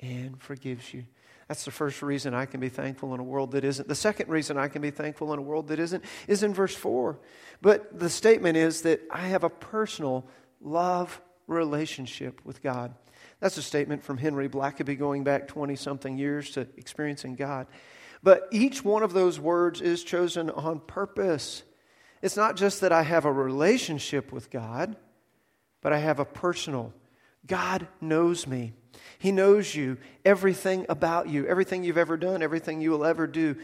and 0.00 0.40
forgives 0.40 0.94
you. 0.94 1.04
That's 1.48 1.64
the 1.64 1.70
first 1.72 2.02
reason 2.02 2.32
I 2.32 2.46
can 2.46 2.60
be 2.60 2.68
thankful 2.68 3.14
in 3.14 3.20
a 3.20 3.24
world 3.24 3.52
that 3.52 3.64
isn't. 3.64 3.88
The 3.88 3.94
second 3.94 4.28
reason 4.28 4.56
I 4.56 4.68
can 4.68 4.82
be 4.82 4.90
thankful 4.90 5.32
in 5.32 5.38
a 5.38 5.42
world 5.42 5.68
that 5.68 5.80
isn't 5.80 6.04
is 6.28 6.42
in 6.42 6.54
verse 6.54 6.74
4. 6.76 7.18
But 7.60 7.98
the 7.98 8.10
statement 8.10 8.56
is 8.56 8.82
that 8.82 9.00
I 9.10 9.28
have 9.28 9.42
a 9.42 9.50
personal 9.50 10.28
love 10.60 11.20
relationship 11.48 12.40
with 12.44 12.62
God. 12.62 12.94
That's 13.40 13.56
a 13.56 13.62
statement 13.62 14.04
from 14.04 14.18
Henry 14.18 14.48
Blackaby 14.48 14.98
going 14.98 15.24
back 15.24 15.48
20 15.48 15.74
something 15.74 16.16
years 16.16 16.50
to 16.52 16.60
experiencing 16.76 17.34
God. 17.34 17.66
But 18.22 18.48
each 18.50 18.84
one 18.84 19.02
of 19.02 19.12
those 19.12 19.40
words 19.40 19.80
is 19.80 20.04
chosen 20.04 20.50
on 20.50 20.80
purpose. 20.80 21.62
It's 22.22 22.36
not 22.36 22.56
just 22.56 22.80
that 22.80 22.92
I 22.92 23.02
have 23.02 23.24
a 23.24 23.32
relationship 23.32 24.32
with 24.32 24.50
God, 24.50 24.96
but 25.80 25.92
I 25.92 25.98
have 25.98 26.18
a 26.18 26.24
personal. 26.24 26.92
God 27.46 27.86
knows 28.00 28.46
me. 28.46 28.72
He 29.18 29.32
knows 29.32 29.74
you, 29.74 29.98
everything 30.24 30.86
about 30.88 31.28
you, 31.28 31.46
everything 31.46 31.84
you've 31.84 31.98
ever 31.98 32.16
done, 32.16 32.42
everything 32.42 32.80
you 32.80 32.90
will 32.90 33.04
ever 33.04 33.26
do. 33.26 33.56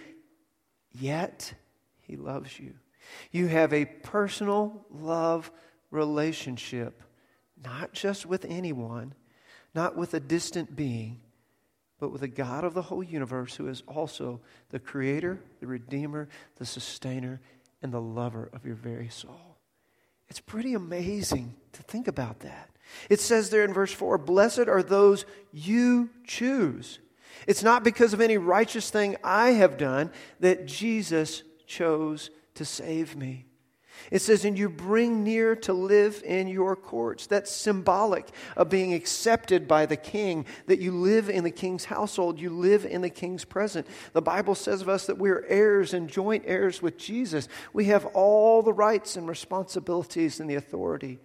Yet, 0.92 1.52
He 2.02 2.16
loves 2.16 2.58
you. 2.58 2.74
You 3.30 3.48
have 3.48 3.72
a 3.72 3.84
personal 3.84 4.86
love 4.90 5.50
relationship, 5.90 7.02
not 7.64 7.92
just 7.92 8.26
with 8.26 8.44
anyone, 8.44 9.14
not 9.74 9.96
with 9.96 10.14
a 10.14 10.20
distant 10.20 10.76
being, 10.76 11.20
but 11.98 12.10
with 12.10 12.20
the 12.20 12.28
God 12.28 12.64
of 12.64 12.74
the 12.74 12.82
whole 12.82 13.02
universe 13.02 13.54
who 13.54 13.68
is 13.68 13.82
also 13.86 14.40
the 14.70 14.78
creator, 14.78 15.40
the 15.60 15.66
redeemer, 15.66 16.28
the 16.56 16.66
sustainer, 16.66 17.40
and 17.82 17.92
the 17.92 18.00
lover 18.00 18.50
of 18.52 18.64
your 18.64 18.74
very 18.74 19.08
soul. 19.08 19.56
It's 20.28 20.40
pretty 20.40 20.74
amazing 20.74 21.54
to 21.72 21.82
think 21.82 22.08
about 22.08 22.40
that. 22.40 22.70
It 23.08 23.20
says 23.20 23.50
there 23.50 23.64
in 23.64 23.72
verse 23.72 23.92
4 23.92 24.18
Blessed 24.18 24.68
are 24.68 24.82
those 24.82 25.24
you 25.52 26.10
choose. 26.26 26.98
It's 27.46 27.62
not 27.62 27.84
because 27.84 28.12
of 28.12 28.20
any 28.20 28.38
righteous 28.38 28.90
thing 28.90 29.16
I 29.22 29.50
have 29.50 29.76
done 29.76 30.10
that 30.40 30.66
Jesus 30.66 31.42
chose 31.66 32.30
to 32.54 32.64
save 32.64 33.16
me. 33.16 33.46
It 34.10 34.20
says, 34.20 34.44
and 34.44 34.58
you 34.58 34.68
bring 34.68 35.24
near 35.24 35.56
to 35.56 35.72
live 35.72 36.22
in 36.24 36.48
your 36.48 36.76
courts. 36.76 37.26
That's 37.26 37.50
symbolic 37.50 38.28
of 38.56 38.68
being 38.68 38.92
accepted 38.92 39.66
by 39.66 39.86
the 39.86 39.96
king, 39.96 40.46
that 40.66 40.78
you 40.78 40.92
live 40.92 41.30
in 41.30 41.44
the 41.44 41.50
king's 41.50 41.86
household, 41.86 42.38
you 42.38 42.50
live 42.50 42.84
in 42.84 43.00
the 43.00 43.10
king's 43.10 43.44
presence. 43.44 43.88
The 44.12 44.22
Bible 44.22 44.54
says 44.54 44.82
of 44.82 44.88
us 44.88 45.06
that 45.06 45.18
we're 45.18 45.44
heirs 45.48 45.94
and 45.94 46.08
joint 46.08 46.44
heirs 46.46 46.82
with 46.82 46.98
Jesus. 46.98 47.48
We 47.72 47.86
have 47.86 48.04
all 48.06 48.62
the 48.62 48.72
rights 48.72 49.16
and 49.16 49.26
responsibilities 49.26 50.38
and 50.40 50.50
the 50.50 50.56
authority. 50.56 51.18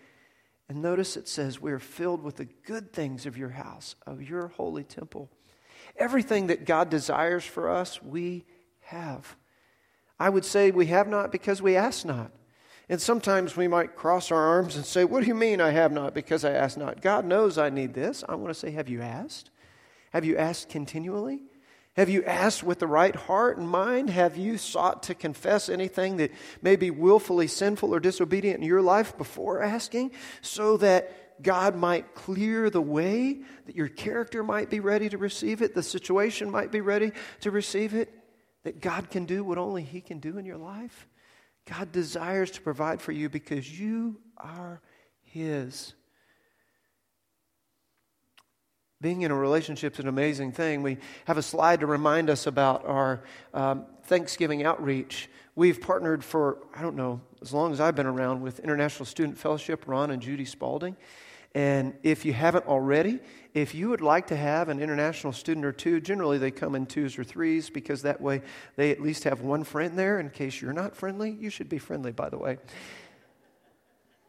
And 0.69 0.81
notice 0.81 1.17
it 1.17 1.27
says, 1.27 1.59
we 1.59 1.71
are 1.71 1.79
filled 1.79 2.23
with 2.23 2.37
the 2.37 2.45
good 2.45 2.93
things 2.93 3.25
of 3.25 3.37
your 3.37 3.49
house, 3.49 3.95
of 4.05 4.21
your 4.21 4.49
holy 4.49 4.83
temple. 4.83 5.29
Everything 5.97 6.47
that 6.47 6.65
God 6.65 6.89
desires 6.89 7.43
for 7.43 7.69
us, 7.69 8.01
we 8.01 8.45
have. 8.81 9.35
I 10.19 10.29
would 10.29 10.45
say 10.45 10.71
we 10.71 10.85
have 10.87 11.07
not 11.07 11.31
because 11.31 11.61
we 11.61 11.75
ask 11.75 12.05
not. 12.05 12.31
And 12.89 12.99
sometimes 12.99 13.55
we 13.55 13.67
might 13.67 13.95
cross 13.95 14.31
our 14.31 14.43
arms 14.43 14.75
and 14.75 14.83
say, 14.83 15.05
What 15.05 15.21
do 15.21 15.27
you 15.27 15.35
mean 15.35 15.61
I 15.61 15.69
have 15.69 15.91
not 15.91 16.15
because 16.15 16.43
I 16.43 16.51
ask 16.51 16.75
not? 16.75 17.01
God 17.01 17.23
knows 17.23 17.57
I 17.57 17.69
need 17.69 17.93
this. 17.93 18.23
I 18.27 18.33
want 18.35 18.51
to 18.51 18.59
say, 18.59 18.71
Have 18.71 18.89
you 18.89 19.01
asked? 19.01 19.51
Have 20.11 20.25
you 20.25 20.35
asked 20.37 20.69
continually? 20.69 21.43
Have 21.95 22.09
you 22.09 22.23
asked 22.23 22.63
with 22.63 22.79
the 22.79 22.87
right 22.87 23.15
heart 23.15 23.57
and 23.57 23.69
mind? 23.69 24.09
Have 24.09 24.37
you 24.37 24.57
sought 24.57 25.03
to 25.03 25.13
confess 25.13 25.69
anything 25.69 26.17
that 26.17 26.31
may 26.61 26.77
be 26.77 26.91
willfully 26.91 27.47
sinful 27.47 27.93
or 27.93 27.99
disobedient 27.99 28.61
in 28.61 28.67
your 28.67 28.81
life 28.81 29.17
before 29.17 29.61
asking 29.61 30.11
so 30.41 30.77
that 30.77 31.43
God 31.43 31.75
might 31.75 32.15
clear 32.15 32.69
the 32.69 32.81
way, 32.81 33.41
that 33.65 33.75
your 33.75 33.89
character 33.89 34.43
might 34.43 34.69
be 34.69 34.79
ready 34.79 35.09
to 35.09 35.17
receive 35.17 35.61
it, 35.61 35.75
the 35.75 35.83
situation 35.83 36.49
might 36.49 36.71
be 36.71 36.81
ready 36.81 37.11
to 37.41 37.51
receive 37.51 37.93
it, 37.93 38.13
that 38.63 38.81
God 38.81 39.09
can 39.09 39.25
do 39.25 39.43
what 39.43 39.57
only 39.57 39.83
He 39.83 39.99
can 39.99 40.19
do 40.19 40.37
in 40.37 40.45
your 40.45 40.57
life? 40.57 41.07
God 41.69 41.91
desires 41.91 42.49
to 42.51 42.61
provide 42.61 43.01
for 43.01 43.11
you 43.11 43.29
because 43.29 43.79
you 43.79 44.19
are 44.37 44.81
His. 45.21 45.93
Being 49.01 49.21
in 49.21 49.31
a 49.31 49.35
relationship 49.35 49.93
is 49.93 49.99
an 49.99 50.07
amazing 50.07 50.51
thing. 50.51 50.81
We 50.81 50.97
have 51.25 51.37
a 51.37 51.41
slide 51.41 51.81
to 51.81 51.85
remind 51.85 52.29
us 52.29 52.47
about 52.47 52.85
our 52.85 53.23
um, 53.53 53.85
Thanksgiving 54.03 54.65
outreach. 54.65 55.29
We've 55.55 55.79
partnered 55.79 56.23
for, 56.23 56.57
I 56.75 56.81
don't 56.81 56.95
know, 56.95 57.21
as 57.41 57.53
long 57.53 57.71
as 57.71 57.79
I've 57.79 57.95
been 57.95 58.07
around 58.07 58.41
with 58.41 58.59
International 58.59 59.05
Student 59.05 59.37
Fellowship, 59.37 59.85
Ron 59.87 60.11
and 60.11 60.21
Judy 60.21 60.45
Spalding. 60.45 60.97
And 61.55 61.95
if 62.03 62.25
you 62.25 62.33
haven't 62.33 62.67
already, 62.67 63.19
if 63.53 63.73
you 63.73 63.89
would 63.89 64.01
like 64.01 64.27
to 64.27 64.35
have 64.35 64.69
an 64.69 64.79
international 64.79 65.33
student 65.33 65.65
or 65.65 65.71
two, 65.71 65.99
generally 65.99 66.37
they 66.37 66.51
come 66.51 66.75
in 66.75 66.85
twos 66.85 67.17
or 67.17 67.23
threes 67.23 67.69
because 67.69 68.03
that 68.03 68.21
way 68.21 68.41
they 68.75 68.91
at 68.91 69.01
least 69.01 69.23
have 69.23 69.41
one 69.41 69.63
friend 69.63 69.97
there 69.97 70.19
in 70.19 70.29
case 70.29 70.61
you're 70.61 70.73
not 70.73 70.95
friendly. 70.95 71.31
You 71.31 71.49
should 71.49 71.69
be 71.69 71.79
friendly, 71.79 72.11
by 72.11 72.29
the 72.29 72.37
way. 72.37 72.59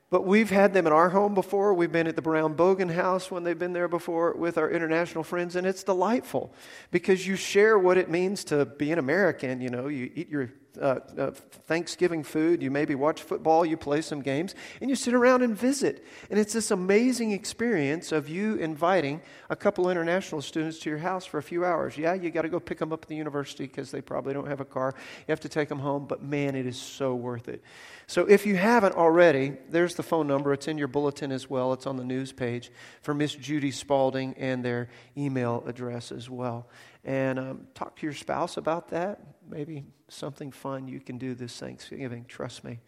But 0.08 0.26
we've 0.26 0.50
had 0.50 0.72
them 0.72 0.88
in 0.88 0.92
our 0.92 1.10
home 1.10 1.34
before. 1.34 1.72
We've 1.72 1.92
been 1.92 2.08
at 2.08 2.16
the 2.16 2.22
Brown 2.22 2.56
Bogan 2.56 2.92
house 2.92 3.30
when 3.30 3.44
they've 3.44 3.58
been 3.58 3.72
there 3.72 3.86
before 3.86 4.34
with 4.34 4.58
our 4.58 4.68
international 4.68 5.22
friends, 5.22 5.54
and 5.54 5.64
it's 5.64 5.84
delightful 5.84 6.52
because 6.90 7.24
you 7.26 7.36
share 7.36 7.78
what 7.78 7.96
it 7.96 8.10
means 8.10 8.42
to 8.44 8.64
be 8.64 8.90
an 8.90 8.98
American. 8.98 9.60
You 9.60 9.70
know, 9.70 9.86
you 9.86 10.10
eat 10.14 10.28
your 10.28 10.50
uh, 10.80 11.00
uh, 11.16 11.30
Thanksgiving 11.66 12.22
food, 12.22 12.62
you 12.62 12.70
maybe 12.70 12.94
watch 12.94 13.22
football, 13.22 13.64
you 13.64 13.76
play 13.76 14.00
some 14.02 14.20
games, 14.20 14.54
and 14.80 14.90
you 14.90 14.96
sit 14.96 15.14
around 15.14 15.42
and 15.42 15.56
visit. 15.56 16.04
And 16.30 16.38
it's 16.38 16.52
this 16.52 16.70
amazing 16.70 17.32
experience 17.32 18.12
of 18.12 18.28
you 18.28 18.56
inviting 18.56 19.22
a 19.48 19.56
couple 19.56 19.90
international 19.90 20.42
students 20.42 20.78
to 20.80 20.90
your 20.90 20.98
house 20.98 21.24
for 21.24 21.38
a 21.38 21.42
few 21.42 21.64
hours. 21.64 21.96
Yeah, 21.96 22.14
you 22.14 22.30
got 22.30 22.42
to 22.42 22.48
go 22.48 22.60
pick 22.60 22.78
them 22.78 22.92
up 22.92 23.02
at 23.02 23.08
the 23.08 23.16
university 23.16 23.66
because 23.66 23.90
they 23.90 24.00
probably 24.00 24.34
don't 24.34 24.46
have 24.46 24.60
a 24.60 24.64
car. 24.64 24.94
You 25.26 25.32
have 25.32 25.40
to 25.40 25.48
take 25.48 25.68
them 25.68 25.78
home, 25.78 26.06
but 26.06 26.22
man, 26.22 26.54
it 26.54 26.66
is 26.66 26.80
so 26.80 27.14
worth 27.14 27.48
it. 27.48 27.62
So 28.06 28.26
if 28.26 28.44
you 28.44 28.56
haven't 28.56 28.96
already, 28.96 29.52
there's 29.68 29.94
the 29.94 30.02
phone 30.02 30.26
number. 30.26 30.52
It's 30.52 30.66
in 30.66 30.78
your 30.78 30.88
bulletin 30.88 31.30
as 31.30 31.48
well. 31.48 31.72
It's 31.72 31.86
on 31.86 31.96
the 31.96 32.04
news 32.04 32.32
page 32.32 32.72
for 33.02 33.14
Miss 33.14 33.34
Judy 33.34 33.70
Spalding 33.70 34.34
and 34.36 34.64
their 34.64 34.88
email 35.16 35.62
address 35.66 36.10
as 36.10 36.28
well. 36.28 36.66
And 37.04 37.38
um, 37.38 37.66
talk 37.74 37.96
to 37.96 38.06
your 38.06 38.14
spouse 38.14 38.56
about 38.56 38.88
that. 38.88 39.20
Maybe 39.48 39.84
something 40.08 40.52
fun 40.52 40.86
you 40.88 41.00
can 41.00 41.18
do 41.18 41.34
this 41.34 41.58
Thanksgiving. 41.58 42.24
Trust 42.26 42.64
me. 42.64 42.80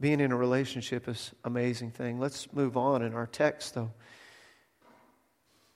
Being 0.00 0.20
in 0.20 0.32
a 0.32 0.36
relationship 0.36 1.08
is 1.08 1.32
amazing 1.44 1.92
thing. 1.92 2.18
Let's 2.18 2.52
move 2.52 2.76
on 2.76 3.02
in 3.02 3.14
our 3.14 3.26
text, 3.26 3.74
though. 3.74 3.92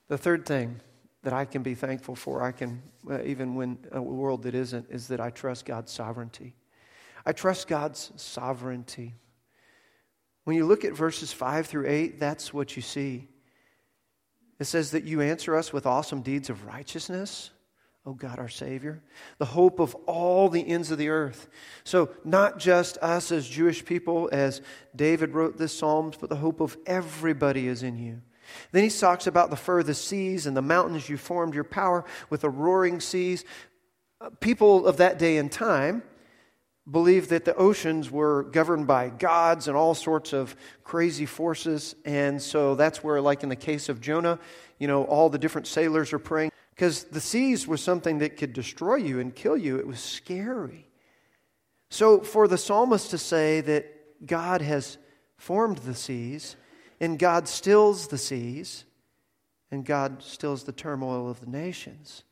The 0.08 0.18
third 0.18 0.46
thing 0.46 0.80
that 1.22 1.32
I 1.32 1.44
can 1.44 1.62
be 1.62 1.74
thankful 1.74 2.16
for, 2.16 2.42
I 2.42 2.52
can, 2.52 2.82
uh, 3.10 3.22
even 3.22 3.54
when 3.54 3.78
a 3.92 4.02
world 4.02 4.42
that 4.44 4.54
isn't, 4.54 4.86
is 4.90 5.08
that 5.08 5.20
I 5.20 5.30
trust 5.30 5.64
God's 5.64 5.92
sovereignty. 5.92 6.54
I 7.24 7.32
trust 7.32 7.68
God's 7.68 8.12
sovereignty. 8.16 9.14
When 10.44 10.56
you 10.56 10.64
look 10.66 10.84
at 10.84 10.92
verses 10.92 11.32
5 11.32 11.66
through 11.66 11.88
8, 11.88 12.20
that's 12.20 12.54
what 12.54 12.76
you 12.76 12.82
see. 12.82 13.28
It 14.58 14.64
says 14.64 14.92
that 14.92 15.04
you 15.04 15.20
answer 15.20 15.54
us 15.54 15.72
with 15.72 15.86
awesome 15.86 16.22
deeds 16.22 16.48
of 16.48 16.64
righteousness, 16.66 17.50
O 18.06 18.12
God 18.12 18.38
our 18.38 18.48
Savior, 18.48 19.02
the 19.38 19.44
hope 19.44 19.80
of 19.80 19.94
all 20.06 20.48
the 20.48 20.66
ends 20.66 20.90
of 20.90 20.98
the 20.98 21.08
earth. 21.08 21.48
So, 21.84 22.10
not 22.24 22.58
just 22.58 22.98
us 22.98 23.32
as 23.32 23.48
Jewish 23.48 23.84
people, 23.84 24.28
as 24.32 24.62
David 24.94 25.34
wrote 25.34 25.58
this 25.58 25.76
Psalms, 25.76 26.16
but 26.18 26.30
the 26.30 26.36
hope 26.36 26.60
of 26.60 26.76
everybody 26.86 27.66
is 27.68 27.82
in 27.82 27.98
you. 27.98 28.22
Then 28.72 28.84
he 28.84 28.90
talks 28.90 29.26
about 29.26 29.50
the 29.50 29.56
furthest 29.56 30.06
seas 30.06 30.46
and 30.46 30.56
the 30.56 30.62
mountains 30.62 31.08
you 31.08 31.16
formed 31.16 31.54
your 31.54 31.64
power 31.64 32.04
with 32.30 32.42
the 32.42 32.50
roaring 32.50 33.00
seas. 33.00 33.44
Uh, 34.20 34.30
people 34.40 34.86
of 34.86 34.96
that 34.98 35.18
day 35.18 35.36
and 35.36 35.50
time 35.50 36.02
believed 36.90 37.30
that 37.30 37.44
the 37.44 37.54
oceans 37.56 38.10
were 38.10 38.44
governed 38.44 38.86
by 38.86 39.08
gods 39.08 39.68
and 39.68 39.76
all 39.76 39.94
sorts 39.94 40.32
of 40.32 40.54
crazy 40.84 41.26
forces. 41.26 41.96
And 42.04 42.40
so 42.40 42.74
that's 42.74 43.02
where, 43.02 43.20
like 43.20 43.42
in 43.42 43.48
the 43.48 43.56
case 43.56 43.88
of 43.88 44.00
Jonah, 44.00 44.38
you 44.78 44.86
know, 44.86 45.04
all 45.04 45.28
the 45.28 45.38
different 45.38 45.66
sailors 45.66 46.12
are 46.12 46.18
praying. 46.18 46.52
Because 46.70 47.04
the 47.04 47.20
seas 47.20 47.66
was 47.66 47.80
something 47.80 48.18
that 48.18 48.36
could 48.36 48.52
destroy 48.52 48.96
you 48.96 49.18
and 49.18 49.34
kill 49.34 49.56
you, 49.56 49.78
it 49.78 49.86
was 49.86 49.98
scary. 49.98 50.86
So 51.90 52.20
for 52.20 52.46
the 52.46 52.58
psalmist 52.58 53.10
to 53.10 53.18
say 53.18 53.62
that 53.62 54.26
God 54.26 54.60
has 54.60 54.98
formed 55.36 55.78
the 55.78 55.94
seas, 55.94 56.56
and 57.00 57.18
God 57.18 57.48
stills 57.48 58.08
the 58.08 58.18
seas, 58.18 58.84
and 59.70 59.84
God 59.84 60.22
stills 60.22 60.64
the 60.64 60.72
turmoil 60.72 61.28
of 61.28 61.40
the 61.40 61.46
nations. 61.46 62.24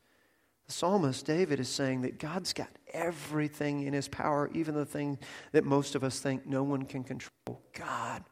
The 0.67 0.73
psalmist, 0.73 1.25
David, 1.25 1.59
is 1.59 1.69
saying 1.69 2.01
that 2.01 2.17
God's 2.17 2.53
got 2.53 2.69
everything 2.91 3.83
in 3.83 3.93
his 3.93 4.07
power, 4.07 4.49
even 4.53 4.73
the 4.73 4.85
thing 4.85 5.19
that 5.51 5.63
most 5.63 5.95
of 5.95 6.03
us 6.03 6.19
think 6.19 6.45
no 6.45 6.63
one 6.63 6.83
can 6.85 7.03
control. 7.03 7.61
God 7.73 8.23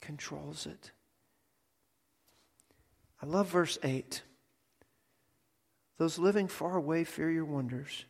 controls 0.00 0.66
it. 0.66 0.90
I 3.22 3.26
love 3.26 3.48
verse 3.48 3.78
8. 3.82 4.22
Those 5.98 6.18
living 6.18 6.48
far 6.48 6.76
away 6.76 7.04
fear 7.04 7.30
your 7.30 7.44
wonders. 7.44 8.04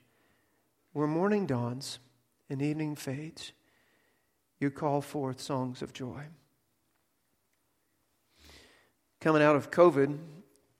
Where 0.93 1.07
morning 1.07 1.47
dawns 1.47 2.01
and 2.49 2.61
evening 2.61 2.97
fades, 2.97 3.53
you 4.59 4.71
call 4.71 5.01
forth 5.01 5.41
songs 5.41 5.83
of 5.83 5.93
joy. 5.93 6.25
Coming 9.21 9.43
out 9.43 9.57
of 9.57 9.71
COVID, 9.71 10.19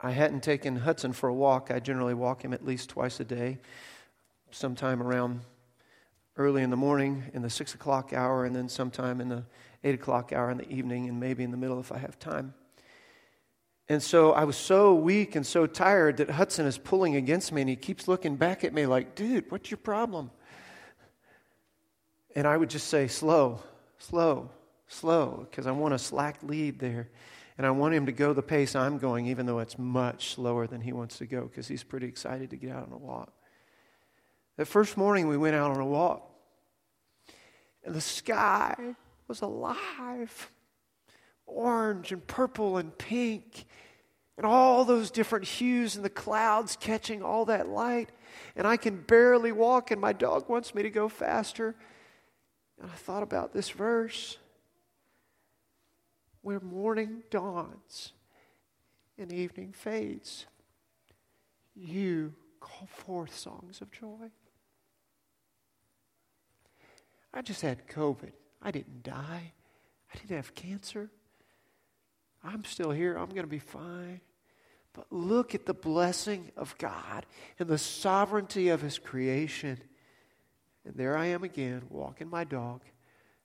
I 0.03 0.13
hadn't 0.13 0.43
taken 0.43 0.77
Hudson 0.77 1.13
for 1.13 1.29
a 1.29 1.35
walk. 1.35 1.71
I 1.71 1.79
generally 1.79 2.15
walk 2.15 2.43
him 2.43 2.55
at 2.55 2.65
least 2.65 2.89
twice 2.89 3.21
a 3.21 3.25
day, 3.25 3.59
sometime 4.51 5.03
around 5.03 5.41
early 6.37 6.63
in 6.63 6.71
the 6.71 6.77
morning, 6.77 7.25
in 7.35 7.43
the 7.43 7.51
six 7.51 7.75
o'clock 7.75 8.13
hour, 8.15 8.47
and 8.47 8.57
then 8.57 8.69
sometime 8.69 9.21
in 9.21 9.29
the 9.29 9.45
eight 9.85 9.95
o'clock 9.95 10.33
hour 10.33 10.51
in 10.51 10.57
the 10.57 10.69
evening, 10.71 11.09
and 11.09 11.21
maybe 11.21 11.45
in 11.45 11.51
the 11.51 11.57
middle 11.57 11.79
if 11.81 11.93
I 11.93 11.99
have 11.99 12.19
time. 12.19 12.55
And 13.91 14.03
so 14.03 14.33
I 14.33 14.45
was 14.45 14.57
so 14.57 14.95
weak 14.95 15.35
and 15.35 15.45
so 15.45 15.67
tired 15.67 16.19
that 16.19 16.31
Hudson 16.31 16.65
is 16.65 16.79
pulling 16.79 17.17
against 17.17 17.53
me, 17.53 17.61
and 17.61 17.69
he 17.69 17.77
keeps 17.77 18.09
looking 18.09 18.37
back 18.37 18.65
at 18.65 18.73
me 18.73 18.87
like, 18.87 19.15
dude, 19.15 19.51
what's 19.51 19.71
your 19.71 19.79
problem? 19.79 20.31
And 22.35 22.47
I 22.47 22.57
would 22.57 22.71
just 22.71 22.87
say, 22.87 23.07
slow, 23.09 23.61
slow, 23.99 24.49
slow, 24.87 25.47
because 25.51 25.67
I 25.67 25.73
want 25.73 25.93
a 25.93 25.99
slack 25.99 26.39
lead 26.43 26.79
there. 26.79 27.09
And 27.61 27.67
I 27.67 27.73
want 27.73 27.93
him 27.93 28.07
to 28.07 28.13
go 28.13 28.33
the 28.33 28.41
pace 28.41 28.75
I'm 28.75 28.97
going, 28.97 29.27
even 29.27 29.45
though 29.45 29.59
it's 29.59 29.79
much 29.79 30.31
slower 30.31 30.67
than 30.67 30.81
he 30.81 30.95
wants 30.95 31.19
to 31.19 31.27
go, 31.27 31.43
because 31.43 31.69
he's 31.69 31.83
pretty 31.83 32.07
excited 32.07 32.49
to 32.49 32.57
get 32.57 32.71
out 32.71 32.87
on 32.87 32.93
a 32.95 32.97
walk. 32.97 33.35
That 34.57 34.65
first 34.65 34.97
morning, 34.97 35.29
we 35.29 35.37
went 35.37 35.55
out 35.55 35.71
on 35.71 35.77
a 35.77 35.85
walk, 35.85 36.27
and 37.85 37.95
the 37.95 38.01
sky 38.01 38.97
was 39.29 39.43
alive 39.43 40.51
orange 41.45 42.13
and 42.13 42.27
purple 42.27 42.79
and 42.79 42.97
pink 42.97 43.67
and 44.39 44.47
all 44.47 44.87
those 44.87 45.11
different 45.11 45.45
hues 45.45 45.97
and 45.97 46.05
the 46.05 46.09
clouds 46.09 46.79
catching 46.81 47.23
all 47.23 47.45
that 47.45 47.69
light. 47.69 48.09
And 48.57 48.67
I 48.67 48.79
can 48.79 49.03
barely 49.03 49.53
walk, 49.53 49.91
and 49.91 50.01
my 50.01 50.15
dog 50.15 50.49
wants 50.49 50.75
me 50.75 50.83
to 50.83 50.89
go 50.89 51.11
faster. 51.11 51.77
And 52.81 52.91
I 52.91 52.95
thought 52.95 53.23
about 53.23 53.53
this 53.53 53.69
verse 53.69 54.39
where 56.43 56.61
morning 56.61 57.23
dawns 57.31 58.13
and 59.19 59.33
evening 59.33 59.73
fades, 59.73 60.47
you 61.75 62.35
call 62.61 62.87
forth 62.87 63.35
songs 63.35 63.81
of 63.81 63.91
joy. 63.91 64.31
I 67.33 67.43
just 67.43 67.63
had 67.63 67.87
COVID. 67.87 68.33
I 68.63 68.71
didn't 68.71 69.03
die. 69.03 69.53
I 70.13 70.19
didn't 70.19 70.37
have 70.37 70.55
cancer. 70.55 71.11
I'm 72.43 72.65
still 72.65 72.91
here. 72.91 73.17
I'm 73.17 73.29
going 73.29 73.43
to 73.43 73.47
be 73.47 73.59
fine. 73.59 74.21
But 74.93 75.07
look 75.11 75.55
at 75.55 75.67
the 75.67 75.75
blessing 75.75 76.51
of 76.57 76.77
God 76.79 77.27
and 77.59 77.69
the 77.69 77.79
sovereignty 77.79 78.69
of 78.69 78.83
His 78.83 78.99
creation. 78.99 79.79
And 80.85 80.95
there 80.97 81.17
I 81.17 81.27
am 81.27 81.45
again, 81.45 81.83
walking 81.89 82.29
my 82.29 82.45
dog, 82.45 82.83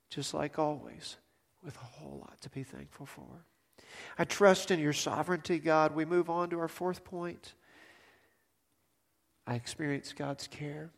just 0.10 0.34
like 0.34 0.58
always, 0.58 1.18
with 1.66 1.76
a 1.78 1.80
whole 1.80 2.20
lot 2.20 2.40
to 2.42 2.50
be 2.50 2.64
thankful 2.64 3.06
for. 3.06 3.46
I 4.18 4.24
trust 4.24 4.72
in 4.72 4.80
your 4.80 4.94
sovereignty, 4.94 5.60
God. 5.60 5.96
We 5.96 6.06
move 6.06 6.30
on 6.30 6.50
to 6.52 6.60
our 6.60 6.68
fourth 6.68 7.04
point. 7.04 7.56
I 9.48 9.56
experience 9.56 10.14
God's 10.14 10.48
care. 10.48 10.92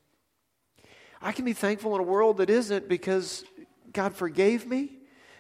I 1.22 1.32
can 1.32 1.46
be 1.46 1.54
thankful 1.54 1.96
in 1.96 2.02
a 2.02 2.04
world 2.04 2.38
that 2.38 2.50
isn't 2.50 2.88
because 2.88 3.44
God 3.92 4.14
forgave 4.14 4.68
me. 4.68 4.92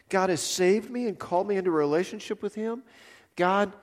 God 0.09 0.29
has 0.29 0.41
saved 0.41 0.89
me 0.89 1.07
and 1.07 1.19
called 1.19 1.47
me 1.47 1.57
into 1.57 1.69
a 1.69 1.73
relationship 1.73 2.41
with 2.41 2.55
Him. 2.55 2.83
God 3.35 3.73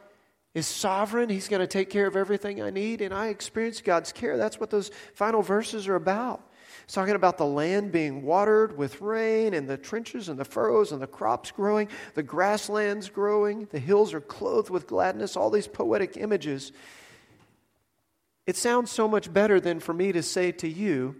is 0.54 0.66
sovereign. 0.66 1.28
He's 1.28 1.48
going 1.48 1.60
to 1.60 1.66
take 1.66 1.90
care 1.90 2.06
of 2.06 2.16
everything 2.16 2.62
I 2.62 2.70
need, 2.70 3.00
and 3.00 3.12
I 3.12 3.28
experience 3.28 3.80
God's 3.80 4.12
care. 4.12 4.36
That's 4.36 4.58
what 4.58 4.70
those 4.70 4.90
final 5.14 5.42
verses 5.42 5.86
are 5.86 5.96
about. 5.96 6.50
It's 6.82 6.94
talking 6.94 7.14
about 7.14 7.38
the 7.38 7.46
land 7.46 7.92
being 7.92 8.22
watered 8.22 8.76
with 8.76 9.00
rain, 9.00 9.54
and 9.54 9.68
the 9.68 9.76
trenches 9.76 10.28
and 10.28 10.38
the 10.38 10.44
furrows 10.44 10.92
and 10.92 11.00
the 11.00 11.06
crops 11.06 11.50
growing, 11.50 11.88
the 12.14 12.22
grasslands 12.22 13.08
growing, 13.08 13.66
the 13.70 13.78
hills 13.78 14.12
are 14.12 14.20
clothed 14.20 14.70
with 14.70 14.86
gladness, 14.86 15.36
all 15.36 15.50
these 15.50 15.68
poetic 15.68 16.16
images. 16.16 16.72
It 18.46 18.56
sounds 18.56 18.90
so 18.90 19.08
much 19.08 19.32
better 19.32 19.60
than 19.60 19.80
for 19.80 19.94
me 19.94 20.12
to 20.12 20.22
say 20.22 20.52
to 20.52 20.68
you, 20.68 21.16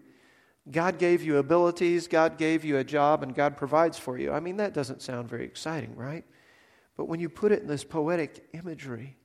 God 0.70 0.99
gave 0.99 1.23
you 1.23 1.37
abilities, 1.37 2.08
God 2.08 2.38
gave 2.38 2.64
you 2.64 2.78
a 2.78 2.84
job, 2.84 3.23
and 3.23 3.34
God 3.34 3.56
provides 3.56 3.99
for 3.99 4.18
you. 4.18 4.32
I 4.32 4.40
mean, 4.40 4.56
that 4.56 4.75
doesn't 4.75 5.02
sound 5.02 5.28
very 5.28 5.44
exciting, 5.44 5.94
right? 5.94 6.25
But 6.96 7.06
when 7.06 7.20
you 7.20 7.28
put 7.28 7.52
it 7.52 7.62
in 7.62 7.68
this 7.68 7.84
poetic 7.84 8.46
imagery, 8.52 9.16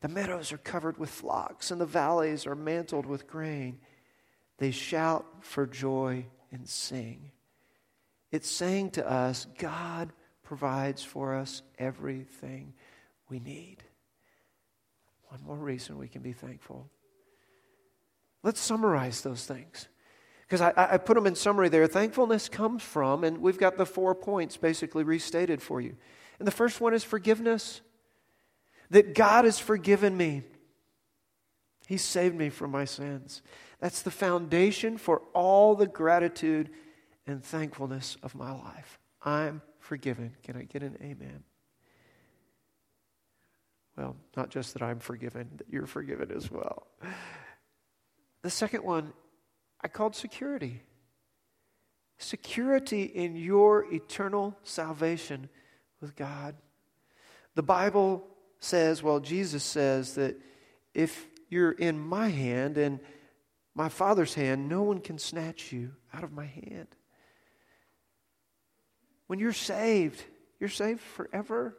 the 0.00 0.08
meadows 0.08 0.52
are 0.52 0.58
covered 0.58 0.98
with 0.98 1.10
flocks, 1.10 1.70
and 1.70 1.80
the 1.80 1.86
valleys 1.86 2.46
are 2.46 2.56
mantled 2.56 3.06
with 3.06 3.28
grain. 3.28 3.78
They 4.58 4.70
shout 4.70 5.26
for 5.40 5.66
joy 5.66 6.26
and 6.50 6.68
sing. 6.68 7.30
It's 8.30 8.50
saying 8.50 8.92
to 8.92 9.08
us, 9.08 9.46
God 9.58 10.12
provides 10.42 11.02
for 11.02 11.34
us 11.34 11.62
everything 11.78 12.74
we 13.28 13.40
need. 13.40 13.78
One 15.28 15.40
more 15.46 15.56
reason 15.56 15.98
we 15.98 16.08
can 16.08 16.22
be 16.22 16.32
thankful. 16.32 16.90
Let's 18.42 18.60
summarize 18.60 19.22
those 19.22 19.44
things. 19.46 19.88
Because 20.42 20.60
I, 20.60 20.72
I, 20.76 20.98
put 20.98 21.14
them 21.14 21.26
in 21.26 21.34
summary 21.34 21.70
there. 21.70 21.86
Thankfulness 21.86 22.50
comes 22.50 22.82
from, 22.82 23.24
and 23.24 23.38
we've 23.38 23.56
got 23.56 23.78
the 23.78 23.86
four 23.86 24.14
points 24.14 24.58
basically 24.58 25.04
restated 25.04 25.62
for 25.62 25.80
you. 25.80 25.96
And 26.38 26.46
the 26.46 26.52
first 26.52 26.80
one 26.80 26.92
is 26.92 27.02
forgiveness. 27.04 27.80
That 28.90 29.14
God 29.14 29.46
has 29.46 29.58
forgiven 29.58 30.14
me, 30.14 30.42
He 31.86 31.96
saved 31.96 32.34
me 32.34 32.48
from 32.48 32.70
my 32.70 32.84
sins. 32.84 33.42
That's 33.80 34.02
the 34.02 34.10
foundation 34.10 34.96
for 34.98 35.22
all 35.34 35.74
the 35.74 35.86
gratitude 35.86 36.70
and 37.26 37.42
thankfulness 37.42 38.16
of 38.22 38.34
my 38.34 38.52
life. 38.52 38.98
I'm 39.24 39.62
forgiven. 39.78 40.36
Can 40.42 40.56
I 40.56 40.62
get 40.62 40.82
an 40.82 40.96
amen? 41.02 41.44
Well, 43.96 44.16
not 44.36 44.50
just 44.50 44.72
that 44.74 44.82
I'm 44.82 45.00
forgiven, 45.00 45.50
that 45.56 45.66
you're 45.68 45.86
forgiven 45.86 46.32
as 46.34 46.50
well. 46.50 46.86
The 48.42 48.50
second 48.50 48.84
one 48.84 49.12
I 49.80 49.88
called 49.88 50.14
security. 50.14 50.80
Security 52.18 53.02
in 53.02 53.36
your 53.36 53.92
eternal 53.92 54.56
salvation 54.62 55.48
with 56.00 56.14
God. 56.14 56.54
The 57.54 57.62
Bible 57.62 58.24
says, 58.60 59.02
well, 59.02 59.20
Jesus 59.20 59.64
says 59.64 60.14
that 60.14 60.40
if 60.94 61.26
you're 61.52 61.72
in 61.72 62.00
my 62.00 62.28
hand 62.28 62.78
and 62.78 62.98
my 63.74 63.88
Father's 63.88 64.34
hand, 64.34 64.68
no 64.68 64.82
one 64.82 65.00
can 65.00 65.18
snatch 65.18 65.70
you 65.70 65.92
out 66.12 66.24
of 66.24 66.32
my 66.32 66.46
hand. 66.46 66.88
When 69.26 69.38
you're 69.38 69.52
saved, 69.52 70.22
you're 70.58 70.68
saved 70.68 71.00
forever. 71.00 71.76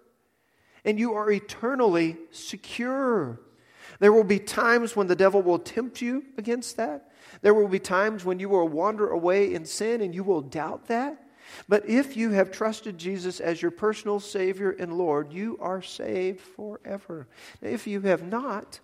And 0.86 0.99
you 0.99 1.13
are 1.13 1.31
eternally 1.31 2.17
secure. 2.31 3.39
There 3.99 4.12
will 4.12 4.23
be 4.23 4.39
times 4.39 4.95
when 4.95 5.07
the 5.07 5.15
devil 5.15 5.41
will 5.41 5.59
tempt 5.59 6.01
you 6.01 6.23
against 6.38 6.77
that. 6.77 7.12
There 7.41 7.53
will 7.53 7.67
be 7.67 7.79
times 7.79 8.25
when 8.25 8.39
you 8.39 8.49
will 8.49 8.67
wander 8.67 9.09
away 9.09 9.53
in 9.53 9.65
sin 9.65 10.01
and 10.01 10.13
you 10.13 10.23
will 10.23 10.41
doubt 10.41 10.88
that. 10.88 11.23
But 11.69 11.88
if 11.88 12.17
you 12.17 12.31
have 12.31 12.51
trusted 12.51 12.97
Jesus 12.97 13.39
as 13.39 13.62
your 13.62 13.71
personal 13.71 14.19
Savior 14.19 14.71
and 14.71 14.97
Lord, 14.97 15.31
you 15.31 15.57
are 15.62 15.81
saved 15.81 16.41
forever. 16.41 17.27
Now, 17.62 17.69
if 17.69 17.88
you 17.88 18.01
have 18.01 18.23
not, 18.23 18.79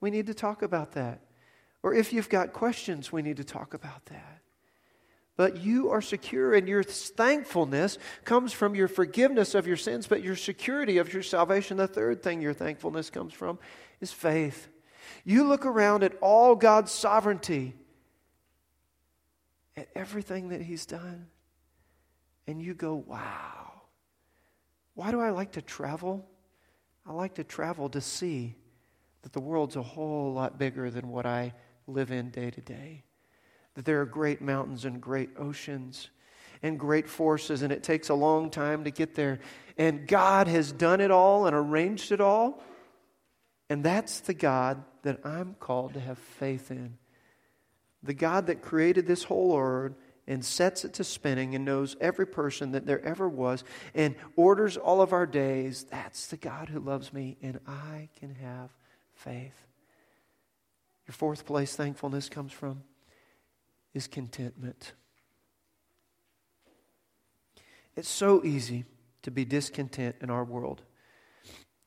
we 0.00 0.10
need 0.10 0.26
to 0.26 0.34
talk 0.34 0.62
about 0.62 0.92
that. 0.92 1.20
Or 1.82 1.94
if 1.94 2.12
you've 2.12 2.28
got 2.28 2.52
questions, 2.52 3.12
we 3.12 3.22
need 3.22 3.36
to 3.36 3.44
talk 3.44 3.74
about 3.74 4.04
that. 4.06 4.40
But 5.36 5.58
you 5.58 5.90
are 5.90 6.02
secure, 6.02 6.52
and 6.52 6.68
your 6.68 6.82
thankfulness 6.82 7.96
comes 8.24 8.52
from 8.52 8.74
your 8.74 8.88
forgiveness 8.88 9.54
of 9.54 9.68
your 9.68 9.76
sins, 9.76 10.08
but 10.08 10.22
your 10.22 10.34
security 10.34 10.98
of 10.98 11.12
your 11.12 11.22
salvation. 11.22 11.76
The 11.76 11.86
third 11.86 12.24
thing 12.24 12.40
your 12.40 12.52
thankfulness 12.52 13.08
comes 13.08 13.32
from 13.32 13.60
is 14.00 14.10
faith. 14.10 14.68
You 15.24 15.44
look 15.44 15.64
around 15.64 16.02
at 16.02 16.16
all 16.20 16.56
God's 16.56 16.90
sovereignty, 16.90 17.74
at 19.76 19.88
everything 19.94 20.48
that 20.48 20.60
He's 20.60 20.86
done, 20.86 21.26
and 22.48 22.60
you 22.60 22.74
go, 22.74 22.94
wow. 22.94 23.82
Why 24.94 25.12
do 25.12 25.20
I 25.20 25.30
like 25.30 25.52
to 25.52 25.62
travel? 25.62 26.28
I 27.06 27.12
like 27.12 27.34
to 27.36 27.44
travel 27.44 27.88
to 27.90 28.00
see 28.00 28.56
that 29.28 29.34
the 29.34 29.46
world's 29.46 29.76
a 29.76 29.82
whole 29.82 30.32
lot 30.32 30.58
bigger 30.58 30.90
than 30.90 31.10
what 31.10 31.26
I 31.26 31.52
live 31.86 32.10
in 32.10 32.30
day 32.30 32.50
to 32.50 32.62
day. 32.62 33.04
That 33.74 33.84
there 33.84 34.00
are 34.00 34.06
great 34.06 34.40
mountains 34.40 34.86
and 34.86 35.02
great 35.02 35.28
oceans 35.38 36.08
and 36.62 36.80
great 36.80 37.06
forces, 37.06 37.60
and 37.60 37.70
it 37.70 37.82
takes 37.82 38.08
a 38.08 38.14
long 38.14 38.48
time 38.48 38.84
to 38.84 38.90
get 38.90 39.14
there. 39.14 39.40
And 39.76 40.08
God 40.08 40.48
has 40.48 40.72
done 40.72 41.02
it 41.02 41.10
all 41.10 41.46
and 41.46 41.54
arranged 41.54 42.10
it 42.10 42.22
all. 42.22 42.62
And 43.68 43.84
that's 43.84 44.20
the 44.20 44.32
God 44.32 44.82
that 45.02 45.20
I'm 45.26 45.56
called 45.60 45.92
to 45.92 46.00
have 46.00 46.16
faith 46.16 46.70
in. 46.70 46.96
The 48.02 48.14
God 48.14 48.46
that 48.46 48.62
created 48.62 49.06
this 49.06 49.24
whole 49.24 49.50
world 49.50 49.94
and 50.26 50.42
sets 50.42 50.86
it 50.86 50.94
to 50.94 51.04
spinning 51.04 51.54
and 51.54 51.66
knows 51.66 51.96
every 52.00 52.26
person 52.26 52.72
that 52.72 52.86
there 52.86 53.04
ever 53.04 53.28
was 53.28 53.62
and 53.94 54.14
orders 54.36 54.78
all 54.78 55.02
of 55.02 55.12
our 55.12 55.26
days, 55.26 55.84
that's 55.90 56.28
the 56.28 56.38
God 56.38 56.70
who 56.70 56.80
loves 56.80 57.12
me, 57.12 57.36
and 57.42 57.60
I 57.66 58.08
can 58.18 58.34
have 58.36 58.70
faith. 59.18 59.66
Your 61.06 61.12
fourth 61.12 61.44
place 61.44 61.74
thankfulness 61.74 62.28
comes 62.28 62.52
from 62.52 62.82
is 63.94 64.06
contentment. 64.06 64.92
It's 67.96 68.08
so 68.08 68.44
easy 68.44 68.84
to 69.22 69.30
be 69.30 69.44
discontent 69.44 70.16
in 70.20 70.30
our 70.30 70.44
world. 70.44 70.82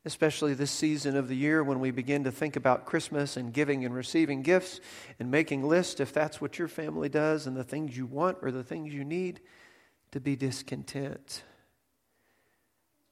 especially 0.03 0.53
this 0.53 0.71
season 0.71 1.15
of 1.15 1.27
the 1.27 1.35
year 1.35 1.63
when 1.63 1.79
we 1.79 1.91
begin 1.91 2.23
to 2.23 2.31
think 2.31 2.55
about 2.55 2.85
Christmas 2.85 3.37
and 3.37 3.53
giving 3.53 3.85
and 3.85 3.93
receiving 3.93 4.41
gifts 4.41 4.79
and 5.19 5.29
making 5.29 5.67
lists, 5.67 5.99
if 5.99 6.11
that's 6.11 6.41
what 6.41 6.57
your 6.57 6.67
family 6.67 7.09
does, 7.09 7.45
and 7.45 7.55
the 7.55 7.63
things 7.63 7.95
you 7.95 8.05
want 8.07 8.37
or 8.41 8.51
the 8.51 8.63
things 8.63 8.93
you 8.93 9.03
need, 9.03 9.41
to 10.11 10.19
be 10.19 10.35
discontent. 10.35 11.43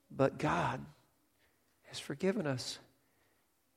But 0.10 0.40
God 0.40 0.84
has 1.84 2.00
forgiven 2.00 2.48
us. 2.48 2.80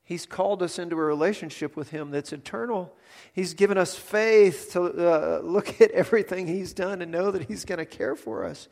He's 0.04 0.26
called 0.26 0.62
us 0.62 0.78
into 0.78 0.96
a 0.96 1.02
relationship 1.04 1.76
with 1.76 1.90
Him 1.90 2.10
that's 2.10 2.32
eternal. 2.32 2.94
He's 3.32 3.54
given 3.54 3.78
us 3.78 3.96
faith 3.96 4.70
to 4.72 4.82
uh, 4.82 5.40
look 5.42 5.80
at 5.80 5.90
everything 5.92 6.46
He's 6.46 6.72
done 6.72 7.02
and 7.02 7.12
know 7.12 7.30
that 7.30 7.44
He's 7.44 7.64
going 7.64 7.78
to 7.78 7.86
care 7.86 8.16
for 8.16 8.44
us. 8.44 8.68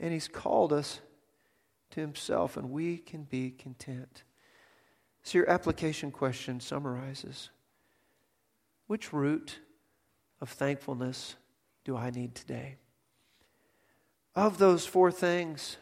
And 0.00 0.12
He's 0.12 0.28
called 0.28 0.72
us 0.72 1.00
to 1.90 2.00
Himself, 2.00 2.56
and 2.56 2.70
we 2.70 2.98
can 2.98 3.24
be 3.24 3.50
content. 3.50 4.22
So, 5.22 5.38
your 5.38 5.50
application 5.50 6.10
question 6.10 6.60
summarizes 6.60 7.50
Which 8.86 9.12
root 9.12 9.58
of 10.40 10.48
thankfulness 10.48 11.36
do 11.84 11.96
I 11.96 12.10
need 12.10 12.34
today? 12.34 12.76
Of 14.34 14.58
those 14.58 14.86
four 14.86 15.10
things 15.10 15.76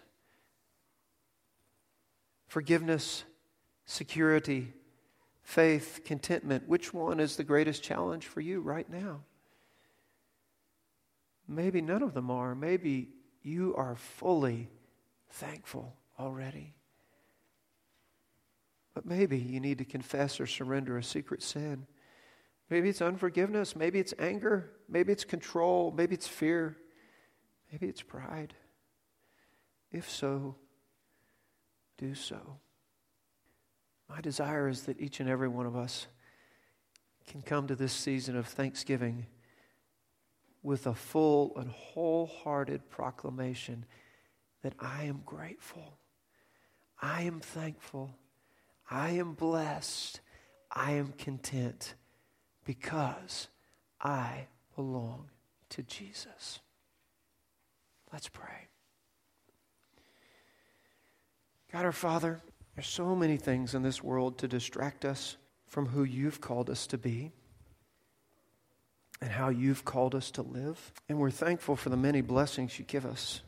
forgiveness, 2.49 3.25
security, 3.85 4.73
faith, 5.43 6.01
contentment 6.05 6.69
which 6.69 6.93
one 6.93 7.21
is 7.21 7.37
the 7.37 7.45
greatest 7.45 7.83
challenge 7.83 8.27
for 8.27 8.41
you 8.41 8.61
right 8.61 8.89
now? 8.89 9.21
Maybe 11.47 11.81
none 11.81 12.03
of 12.03 12.15
them 12.15 12.31
are. 12.31 12.55
Maybe 12.55 13.11
you 13.43 13.75
are 13.77 13.97
fully 13.97 14.71
thankful 15.29 15.97
already. 16.19 16.75
But 18.95 19.05
maybe 19.05 19.39
you 19.39 19.61
need 19.61 19.79
to 19.79 19.85
confess 19.85 20.41
or 20.41 20.47
surrender 20.47 20.97
a 20.97 21.03
secret 21.03 21.43
sin. 21.43 21.87
Maybe 22.71 22.89
it's 22.89 23.03
unforgiveness. 23.03 23.77
Maybe 23.77 23.99
it's 23.99 24.15
anger. 24.19 24.71
Maybe 24.89 25.13
it's 25.13 25.25
control. 25.25 25.93
Maybe 25.95 26.15
it's 26.15 26.29
fear. 26.29 26.77
Maybe 27.71 27.89
it's 27.89 28.03
pride. 28.03 28.55
If 29.91 30.09
so, 30.09 30.57
do 31.99 32.15
so. 32.15 32.59
My 34.09 34.21
desire 34.21 34.69
is 34.69 34.83
that 34.83 35.01
each 35.01 35.21
and 35.21 35.29
every 35.29 35.49
one 35.49 35.67
of 35.67 35.77
us 35.77 36.07
can 37.27 37.43
come 37.43 37.67
to 37.67 37.75
this 37.75 37.93
season 37.93 38.37
of 38.37 38.47
thanksgiving 38.47 39.27
with 40.63 40.87
a 40.87 40.95
full 40.95 41.53
and 41.57 41.71
wholehearted 41.71 42.89
proclamation 42.89 43.85
that 44.63 44.75
I 44.79 45.05
am 45.05 45.23
grateful. 45.25 45.99
I 47.01 47.23
am 47.23 47.41
thankful. 47.41 48.15
I 48.91 49.11
am 49.11 49.35
blessed. 49.35 50.21
I 50.71 50.93
am 50.93 51.13
content 51.19 51.95
because 52.65 53.49
I 54.01 54.47
belong 54.75 55.29
to 55.71 55.83
Jesus. 55.83 56.61
Let's 58.13 58.29
pray. 58.29 58.69
God 61.73 61.85
our 61.85 61.93
Father, 61.93 62.41
there's 62.75 62.87
so 62.87 63.15
many 63.15 63.37
things 63.37 63.75
in 63.75 63.83
this 63.83 64.03
world 64.03 64.39
to 64.39 64.49
distract 64.49 65.05
us 65.05 65.37
from 65.69 65.87
who 65.87 66.05
you've 66.05 66.41
called 66.41 66.71
us 66.71 66.87
to 66.89 66.99
be 66.99 67.33
and 69.21 69.31
how 69.31 69.49
you've 69.49 69.85
called 69.85 70.15
us 70.15 70.31
to 70.33 70.43
live. 70.43 70.93
And 71.09 71.19
we're 71.19 71.31
thankful 71.31 71.77
for 71.77 71.89
the 71.89 71.97
many 71.97 72.21
blessings 72.21 72.79
you 72.79 72.85
give 72.85 73.07
us. 73.07 73.43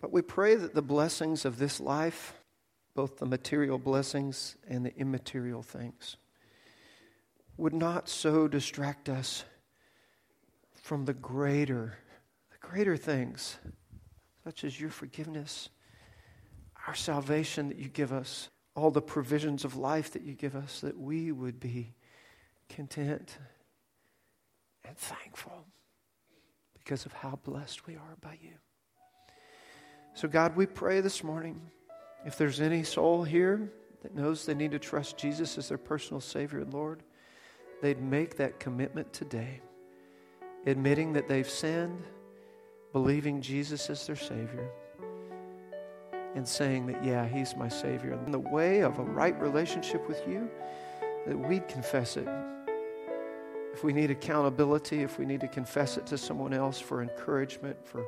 But 0.00 0.12
we 0.12 0.22
pray 0.22 0.54
that 0.54 0.74
the 0.74 0.82
blessings 0.82 1.44
of 1.44 1.58
this 1.58 1.80
life, 1.80 2.34
both 2.94 3.18
the 3.18 3.26
material 3.26 3.78
blessings 3.78 4.56
and 4.68 4.86
the 4.86 4.96
immaterial 4.96 5.62
things, 5.62 6.16
would 7.56 7.74
not 7.74 8.08
so 8.08 8.48
distract 8.48 9.08
us 9.08 9.44
from 10.74 11.04
the 11.04 11.14
greater, 11.14 11.98
the 12.50 12.66
greater 12.66 12.96
things, 12.96 13.58
such 14.44 14.64
as 14.64 14.80
your 14.80 14.90
forgiveness, 14.90 15.68
our 16.86 16.94
salvation 16.94 17.68
that 17.68 17.78
you 17.78 17.88
give 17.88 18.12
us, 18.12 18.48
all 18.74 18.90
the 18.90 19.02
provisions 19.02 19.64
of 19.64 19.76
life 19.76 20.12
that 20.12 20.22
you 20.22 20.34
give 20.34 20.56
us, 20.56 20.80
that 20.80 20.98
we 20.98 21.30
would 21.30 21.60
be 21.60 21.94
content 22.68 23.38
and 24.84 24.96
thankful 24.96 25.66
because 26.74 27.06
of 27.06 27.12
how 27.12 27.38
blessed 27.44 27.86
we 27.86 27.94
are 27.94 28.16
by 28.20 28.36
you. 28.42 28.54
So, 30.14 30.28
God, 30.28 30.56
we 30.56 30.66
pray 30.66 31.00
this 31.00 31.22
morning 31.22 31.60
if 32.24 32.36
there's 32.36 32.60
any 32.60 32.82
soul 32.82 33.24
here 33.24 33.72
that 34.02 34.14
knows 34.14 34.44
they 34.44 34.54
need 34.54 34.72
to 34.72 34.78
trust 34.78 35.16
Jesus 35.16 35.58
as 35.58 35.68
their 35.68 35.78
personal 35.78 36.20
Savior 36.20 36.60
and 36.60 36.72
Lord, 36.72 37.02
they'd 37.80 38.00
make 38.00 38.36
that 38.36 38.60
commitment 38.60 39.12
today, 39.12 39.60
admitting 40.66 41.12
that 41.12 41.28
they've 41.28 41.48
sinned, 41.48 42.02
believing 42.92 43.40
Jesus 43.40 43.88
is 43.88 44.06
their 44.06 44.16
Savior, 44.16 44.70
and 46.34 46.46
saying 46.46 46.86
that, 46.86 47.04
yeah, 47.04 47.26
He's 47.26 47.56
my 47.56 47.68
Savior. 47.68 48.18
In 48.26 48.32
the 48.32 48.38
way 48.38 48.80
of 48.80 48.98
a 48.98 49.02
right 49.02 49.38
relationship 49.40 50.06
with 50.08 50.22
you, 50.26 50.50
that 51.26 51.38
we'd 51.38 51.68
confess 51.68 52.16
it. 52.16 52.28
If 53.72 53.84
we 53.84 53.92
need 53.92 54.10
accountability, 54.10 55.02
if 55.02 55.18
we 55.18 55.24
need 55.24 55.40
to 55.40 55.48
confess 55.48 55.96
it 55.96 56.06
to 56.06 56.18
someone 56.18 56.52
else 56.52 56.78
for 56.78 57.02
encouragement, 57.02 57.76
for 57.84 58.04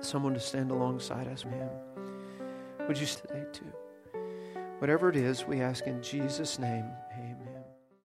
someone 0.00 0.34
to 0.34 0.40
stand 0.40 0.70
alongside 0.70 1.28
us, 1.28 1.44
man. 1.44 1.68
Would 2.86 2.98
you 2.98 3.06
today 3.06 3.44
too? 3.52 3.72
Whatever 4.78 5.08
it 5.08 5.16
is, 5.16 5.46
we 5.46 5.60
ask 5.60 5.86
in 5.86 6.02
Jesus' 6.02 6.58
name. 6.58 6.84